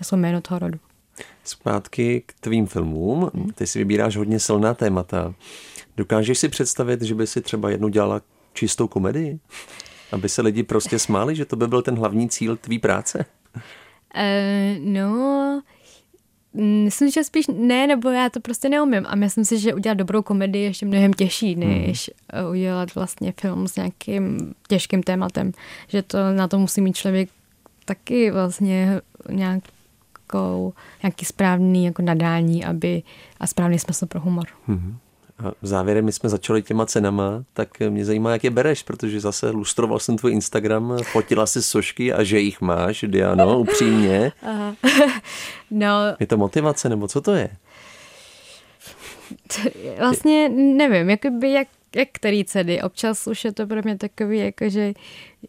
Nesou 0.00 0.16
jméno 0.16 0.40
toho 0.40 0.58
rodu. 0.58 0.78
Zpátky 1.44 2.22
k 2.26 2.32
tvým 2.40 2.66
filmům. 2.66 3.30
Hmm. 3.34 3.50
Ty 3.50 3.66
si 3.66 3.78
vybíráš 3.78 4.16
hodně 4.16 4.40
silná 4.40 4.74
témata. 4.74 5.34
Dokážeš 5.96 6.38
si 6.38 6.48
představit, 6.48 7.02
že 7.02 7.14
by 7.14 7.26
si 7.26 7.40
třeba 7.40 7.70
jednu 7.70 7.88
dělala 7.88 8.20
čistou 8.52 8.88
komedii? 8.88 9.38
Aby 10.12 10.28
se 10.28 10.42
lidi 10.42 10.62
prostě 10.62 10.98
smáli, 10.98 11.36
že 11.36 11.44
to 11.44 11.56
by 11.56 11.68
byl 11.68 11.82
ten 11.82 11.98
hlavní 11.98 12.28
cíl 12.28 12.56
tvý 12.56 12.78
práce? 12.78 13.24
Uh, 13.54 13.62
no, 14.84 15.62
Myslím, 16.54 17.10
že 17.10 17.24
spíš 17.24 17.46
ne, 17.46 17.86
nebo 17.86 18.10
já 18.10 18.30
to 18.30 18.40
prostě 18.40 18.68
neumím. 18.68 19.06
A 19.08 19.14
myslím 19.14 19.44
si, 19.44 19.58
že 19.58 19.74
udělat 19.74 19.98
dobrou 19.98 20.22
komedii 20.22 20.62
je 20.62 20.68
ještě 20.68 20.86
mnohem 20.86 21.12
těžší, 21.12 21.56
než 21.56 22.10
hmm. 22.32 22.50
udělat 22.50 22.94
vlastně 22.94 23.32
film 23.40 23.68
s 23.68 23.76
nějakým 23.76 24.54
těžkým 24.68 25.02
tématem. 25.02 25.52
Že 25.88 26.02
to 26.02 26.18
na 26.32 26.48
to 26.48 26.58
musí 26.58 26.80
mít 26.80 26.96
člověk 26.96 27.28
taky 27.84 28.30
vlastně 28.30 29.00
nějakou, 29.30 30.72
nějaký 31.02 31.24
správný 31.24 31.84
jako 31.84 32.02
nadání 32.02 32.64
aby, 32.64 33.02
a 33.40 33.46
správný 33.46 33.78
smysl 33.78 34.06
pro 34.06 34.20
humor. 34.20 34.46
Hmm. 34.66 34.98
Závěrem 35.62 36.04
my 36.04 36.12
jsme 36.12 36.28
začali 36.28 36.62
těma 36.62 36.86
cenama, 36.86 37.44
tak 37.52 37.68
mě 37.80 38.04
zajímá, 38.04 38.32
jak 38.32 38.44
je 38.44 38.50
bereš, 38.50 38.82
protože 38.82 39.20
zase 39.20 39.50
lustroval 39.50 39.98
jsem 39.98 40.16
tvůj 40.16 40.32
Instagram, 40.32 40.98
fotila 41.12 41.46
si 41.46 41.62
sošky 41.62 42.12
a 42.12 42.22
že 42.22 42.40
jich 42.40 42.60
máš, 42.60 43.04
Diano, 43.08 43.58
upřímně. 43.58 44.32
Aha. 44.42 44.74
No. 45.70 45.88
Je 46.20 46.26
to 46.26 46.36
motivace, 46.36 46.88
nebo 46.88 47.08
co 47.08 47.20
to 47.20 47.32
je? 47.32 47.50
Vlastně 49.98 50.48
nevím, 50.48 51.10
jakoby 51.10 51.52
jak, 51.52 51.68
jak 51.96 52.08
který 52.12 52.44
ceny. 52.44 52.82
Občas 52.82 53.26
už 53.26 53.44
je 53.44 53.52
to 53.52 53.66
pro 53.66 53.82
mě 53.84 53.98
takový, 53.98 54.38
jako 54.38 54.68
že, 54.68 54.92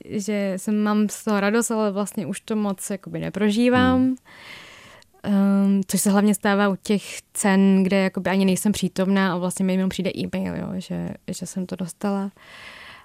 že 0.06 0.54
jsem, 0.58 0.84
mám 0.84 1.10
z 1.10 1.23
toho 1.23 1.39
radost, 1.39 1.71
ale 1.71 1.91
vlastně 1.91 2.25
už 2.25 2.39
to 2.39 2.56
moc 2.56 2.89
jakoby 2.89 3.19
neprožívám. 3.19 3.99
Hmm. 3.99 4.15
Um, 5.27 5.82
což 5.88 6.01
se 6.01 6.12
hlavně 6.12 6.36
stává 6.36 6.69
u 6.69 6.75
těch 6.84 7.03
cen, 7.34 7.84
kde 7.84 7.97
jakoby 7.97 8.29
ani 8.29 8.45
nejsem 8.45 8.71
přítomná 8.71 9.34
a 9.34 9.38
vlastně 9.38 9.65
mi 9.65 9.73
jenom 9.73 9.89
přijde 9.89 10.12
e-mail, 10.17 10.55
jo, 10.55 10.67
že, 10.77 11.10
že 11.27 11.45
jsem 11.45 11.65
to 11.65 11.75
dostala. 11.75 12.32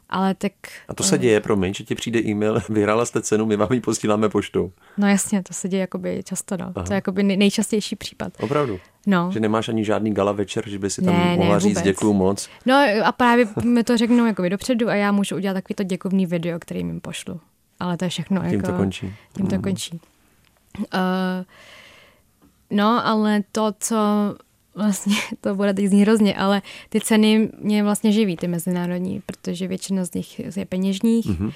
Ale 0.08 0.34
tak... 0.34 0.52
A 0.88 0.94
to 0.94 1.02
se 1.02 1.18
děje, 1.18 1.40
promiň, 1.40 1.74
že 1.74 1.84
ti 1.84 1.94
přijde 1.94 2.20
e-mail, 2.20 2.60
vyhrála 2.68 3.06
jste 3.06 3.22
cenu, 3.22 3.46
my 3.46 3.56
vám 3.56 3.72
ji 3.72 3.80
posíláme 3.80 4.28
poštou. 4.28 4.72
No 4.98 5.08
jasně, 5.08 5.42
to 5.42 5.54
se 5.54 5.68
děje 5.68 5.80
jakoby 5.80 6.22
často, 6.24 6.56
no. 6.56 6.72
Aha. 6.74 6.86
To 6.86 6.92
je 6.92 6.94
jakoby 6.94 7.22
nejčastější 7.22 7.96
případ. 7.96 8.32
Opravdu? 8.40 8.80
No. 9.06 9.30
Že 9.32 9.40
nemáš 9.40 9.68
ani 9.68 9.84
žádný 9.84 10.14
gala 10.14 10.32
večer, 10.32 10.68
že 10.68 10.78
by 10.78 10.90
si 10.90 11.02
tam 11.02 11.14
ne, 11.14 11.36
mohla 11.36 11.54
ne, 11.54 11.60
říct 11.60 11.82
děkuju 11.82 12.12
moc? 12.12 12.48
No 12.66 12.74
a 13.04 13.12
právě 13.12 13.46
mi 13.64 13.84
to 13.84 13.96
řeknou 13.96 14.26
jakoby 14.26 14.50
dopředu 14.50 14.88
a 14.88 14.94
já 14.94 15.12
můžu 15.12 15.36
udělat 15.36 15.54
takový 15.54 15.74
to 15.74 15.82
děkovný 15.82 16.26
video, 16.26 16.58
který 16.58 16.80
jim 16.80 17.00
pošlu. 17.00 17.40
Ale 17.80 17.96
to 17.96 18.04
je 18.04 18.08
všechno. 18.08 18.40
Tím 18.40 18.50
jako, 18.50 18.66
to 18.66 18.72
končí. 18.72 19.14
Tím 19.36 19.46
to 19.46 19.56
mm. 19.56 19.62
končí. 19.62 20.00
Uh, 20.78 21.44
No, 22.74 23.06
ale 23.06 23.42
to, 23.52 23.72
co 23.78 23.96
vlastně, 24.74 25.16
to 25.40 25.54
bude 25.54 25.74
teď 25.74 25.86
znít 25.86 26.02
hrozně, 26.02 26.34
ale 26.34 26.62
ty 26.88 27.00
ceny 27.00 27.50
mě 27.58 27.82
vlastně 27.82 28.12
živí, 28.12 28.36
ty 28.36 28.48
mezinárodní, 28.48 29.22
protože 29.26 29.68
většina 29.68 30.04
z 30.04 30.14
nich 30.14 30.56
je 30.56 30.66
peněžních 30.66 31.26
mm-hmm. 31.26 31.52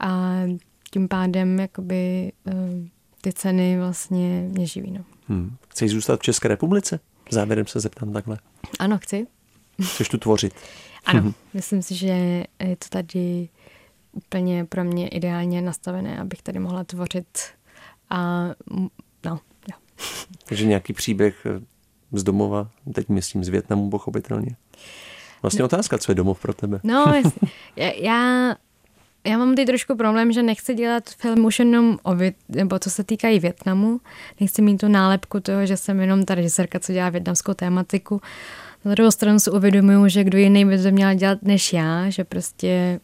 a 0.00 0.42
tím 0.90 1.08
pádem 1.08 1.60
jakoby 1.60 2.32
eh, 2.46 2.52
ty 3.20 3.32
ceny 3.32 3.78
vlastně 3.78 4.48
mě 4.52 4.66
živí. 4.66 4.90
No. 4.90 5.04
Hmm. 5.28 5.56
Chceš 5.68 5.90
zůstat 5.90 6.20
v 6.20 6.22
České 6.22 6.48
republice? 6.48 7.00
Závěrem 7.30 7.66
se 7.66 7.80
zeptám 7.80 8.12
takhle. 8.12 8.38
Ano, 8.78 8.98
chci. 8.98 9.26
Chceš 9.82 10.08
tu 10.08 10.18
tvořit? 10.18 10.54
Ano, 11.06 11.20
mhm. 11.20 11.34
myslím 11.54 11.82
si, 11.82 11.94
že 11.94 12.06
je 12.60 12.76
to 12.78 12.88
tady 12.88 13.48
úplně 14.12 14.64
pro 14.64 14.84
mě 14.84 15.08
ideálně 15.08 15.62
nastavené, 15.62 16.18
abych 16.18 16.42
tady 16.42 16.58
mohla 16.58 16.84
tvořit 16.84 17.38
a 18.10 18.48
takže 20.48 20.66
nějaký 20.66 20.92
příběh 20.92 21.46
eh, 21.46 21.60
z 22.12 22.22
domova, 22.22 22.70
teď 22.94 23.08
myslím 23.08 23.44
z 23.44 23.48
Větnamu 23.48 23.90
pochopitelně. 23.90 24.56
Vlastně 25.42 25.62
no. 25.62 25.64
otázka, 25.66 25.98
co 25.98 26.10
je 26.10 26.14
domov 26.16 26.40
pro 26.40 26.54
tebe? 26.54 26.80
No, 26.84 27.14
já, 27.76 28.56
já 29.24 29.38
mám 29.38 29.54
teď 29.54 29.66
trošku 29.66 29.96
problém, 29.96 30.32
že 30.32 30.42
nechci 30.42 30.74
dělat 30.74 31.10
film 31.10 31.44
už 31.44 31.58
jenom 31.58 31.98
o 32.02 32.14
Vět, 32.14 32.36
nebo 32.48 32.78
co 32.78 32.90
se 32.90 33.04
týká 33.04 33.28
i 33.28 33.38
Větnamu. 33.38 34.00
Nechci 34.40 34.62
mít 34.62 34.78
tu 34.78 34.88
nálepku 34.88 35.40
toho, 35.40 35.66
že 35.66 35.76
jsem 35.76 36.00
jenom 36.00 36.24
ta 36.24 36.34
režisérka, 36.34 36.78
co 36.78 36.92
dělá 36.92 37.10
větnamskou 37.10 37.54
tématiku. 37.54 38.20
Na 38.84 38.94
druhou 38.94 39.10
stranu 39.10 39.38
si 39.38 39.50
uvědomuju, 39.50 40.08
že 40.08 40.24
kdo 40.24 40.38
jiný 40.38 40.64
by 40.64 40.82
to 40.82 40.90
měl 40.90 41.14
dělat 41.14 41.38
než 41.42 41.72
já, 41.72 42.10
že 42.10 42.24
prostě 42.24 43.00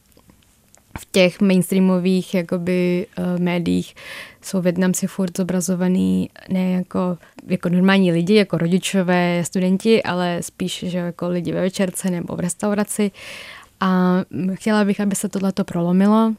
v 0.99 1.09
těch 1.13 1.41
mainstreamových 1.41 2.35
jakoby, 2.35 3.07
uh, 3.19 3.41
médiích 3.41 3.95
jsou 4.43 4.61
Větnamci 4.61 5.07
furt 5.07 5.37
zobrazovaný 5.37 6.31
ne 6.49 6.71
jako, 6.71 7.19
jako 7.47 7.69
normální 7.69 8.13
lidi, 8.13 8.35
jako 8.35 8.59
rodičové, 8.59 9.45
studenti, 9.45 10.03
ale 10.03 10.39
spíš 10.41 10.85
že 10.89 10.99
jako 10.99 11.29
lidi 11.29 11.53
ve 11.53 11.61
večerce 11.61 12.11
nebo 12.11 12.37
v 12.37 12.41
restauraci. 12.41 13.11
A 13.81 14.21
chtěla 14.55 14.85
bych, 14.85 15.01
aby 15.01 15.15
se 15.15 15.29
tohleto 15.29 15.65
prolomilo, 15.65 16.35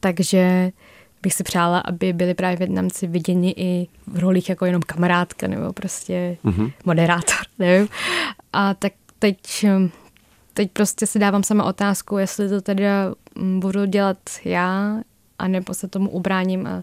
takže 0.00 0.72
bych 1.22 1.34
si 1.34 1.44
přála, 1.44 1.78
aby 1.78 2.12
byli 2.12 2.34
právě 2.34 2.56
Větnamci 2.56 3.06
viděni 3.06 3.54
i 3.56 3.88
v 4.06 4.18
rolích 4.18 4.48
jako 4.48 4.66
jenom 4.66 4.82
kamarádka 4.82 5.46
nebo 5.46 5.72
prostě 5.72 6.36
mm-hmm. 6.44 6.72
moderátor, 6.84 7.36
nevím. 7.58 7.88
A 8.52 8.74
tak 8.74 8.92
teď, 9.18 9.64
teď 10.54 10.70
prostě 10.72 11.06
si 11.06 11.18
dávám 11.18 11.42
sama 11.42 11.64
otázku, 11.64 12.18
jestli 12.18 12.48
to 12.48 12.60
teda 12.60 13.14
budu 13.58 13.84
dělat 13.84 14.18
já, 14.44 15.00
anebo 15.38 15.74
se 15.74 15.88
tomu 15.88 16.10
ubráním 16.10 16.66
a, 16.66 16.82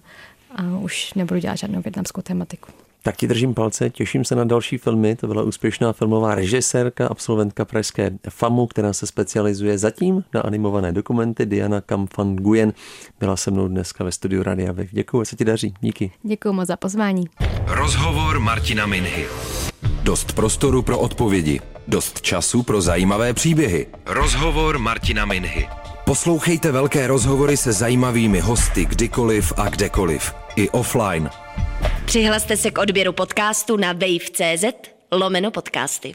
a 0.55 0.77
už 0.77 1.13
nebudu 1.13 1.39
dělat 1.39 1.55
žádnou 1.55 1.81
větnamskou 1.81 2.21
tematiku. 2.21 2.71
Tak 3.03 3.17
ti 3.17 3.27
držím 3.27 3.53
palce, 3.53 3.89
těším 3.89 4.25
se 4.25 4.35
na 4.35 4.43
další 4.43 4.77
filmy. 4.77 5.15
To 5.15 5.27
byla 5.27 5.43
úspěšná 5.43 5.93
filmová 5.93 6.35
režisérka, 6.35 7.07
absolventka 7.07 7.65
pražské 7.65 8.11
FAMu, 8.29 8.67
která 8.67 8.93
se 8.93 9.07
specializuje 9.07 9.77
zatím 9.77 10.23
na 10.33 10.41
animované 10.41 10.91
dokumenty. 10.91 11.45
Diana 11.45 11.81
Kamfan 11.81 12.35
Guyen 12.35 12.73
byla 13.19 13.37
se 13.37 13.51
mnou 13.51 13.67
dneska 13.67 14.03
ve 14.03 14.11
studiu 14.11 14.43
Radia 14.43 14.71
Wave. 14.71 14.87
Děkuji, 14.91 15.25
se 15.25 15.35
ti 15.35 15.45
daří. 15.45 15.73
Díky. 15.81 16.11
Děkuji 16.23 16.53
moc 16.53 16.67
za 16.67 16.77
pozvání. 16.77 17.25
Rozhovor 17.67 18.39
Martina 18.39 18.85
Minhy. 18.85 19.25
Dost 20.03 20.33
prostoru 20.33 20.81
pro 20.81 20.99
odpovědi. 20.99 21.61
Dost 21.89 22.21
času 22.21 22.63
pro 22.63 22.81
zajímavé 22.81 23.33
příběhy. 23.33 23.87
Rozhovor 24.05 24.79
Martina 24.79 25.25
Minhy. 25.25 25.67
Poslouchejte 26.05 26.71
velké 26.71 27.07
rozhovory 27.07 27.57
se 27.57 27.73
zajímavými 27.73 28.39
hosty 28.39 28.85
kdykoliv 28.85 29.53
a 29.57 29.69
kdekoliv. 29.69 30.33
I 30.55 30.69
offline. 30.69 31.29
Přihlaste 32.05 32.57
se 32.57 32.71
k 32.71 32.77
odběru 32.77 33.13
podcastu 33.13 33.77
na 33.77 33.93
wave.cz 33.93 34.65
lomeno 35.11 35.51
podcasty. 35.51 36.13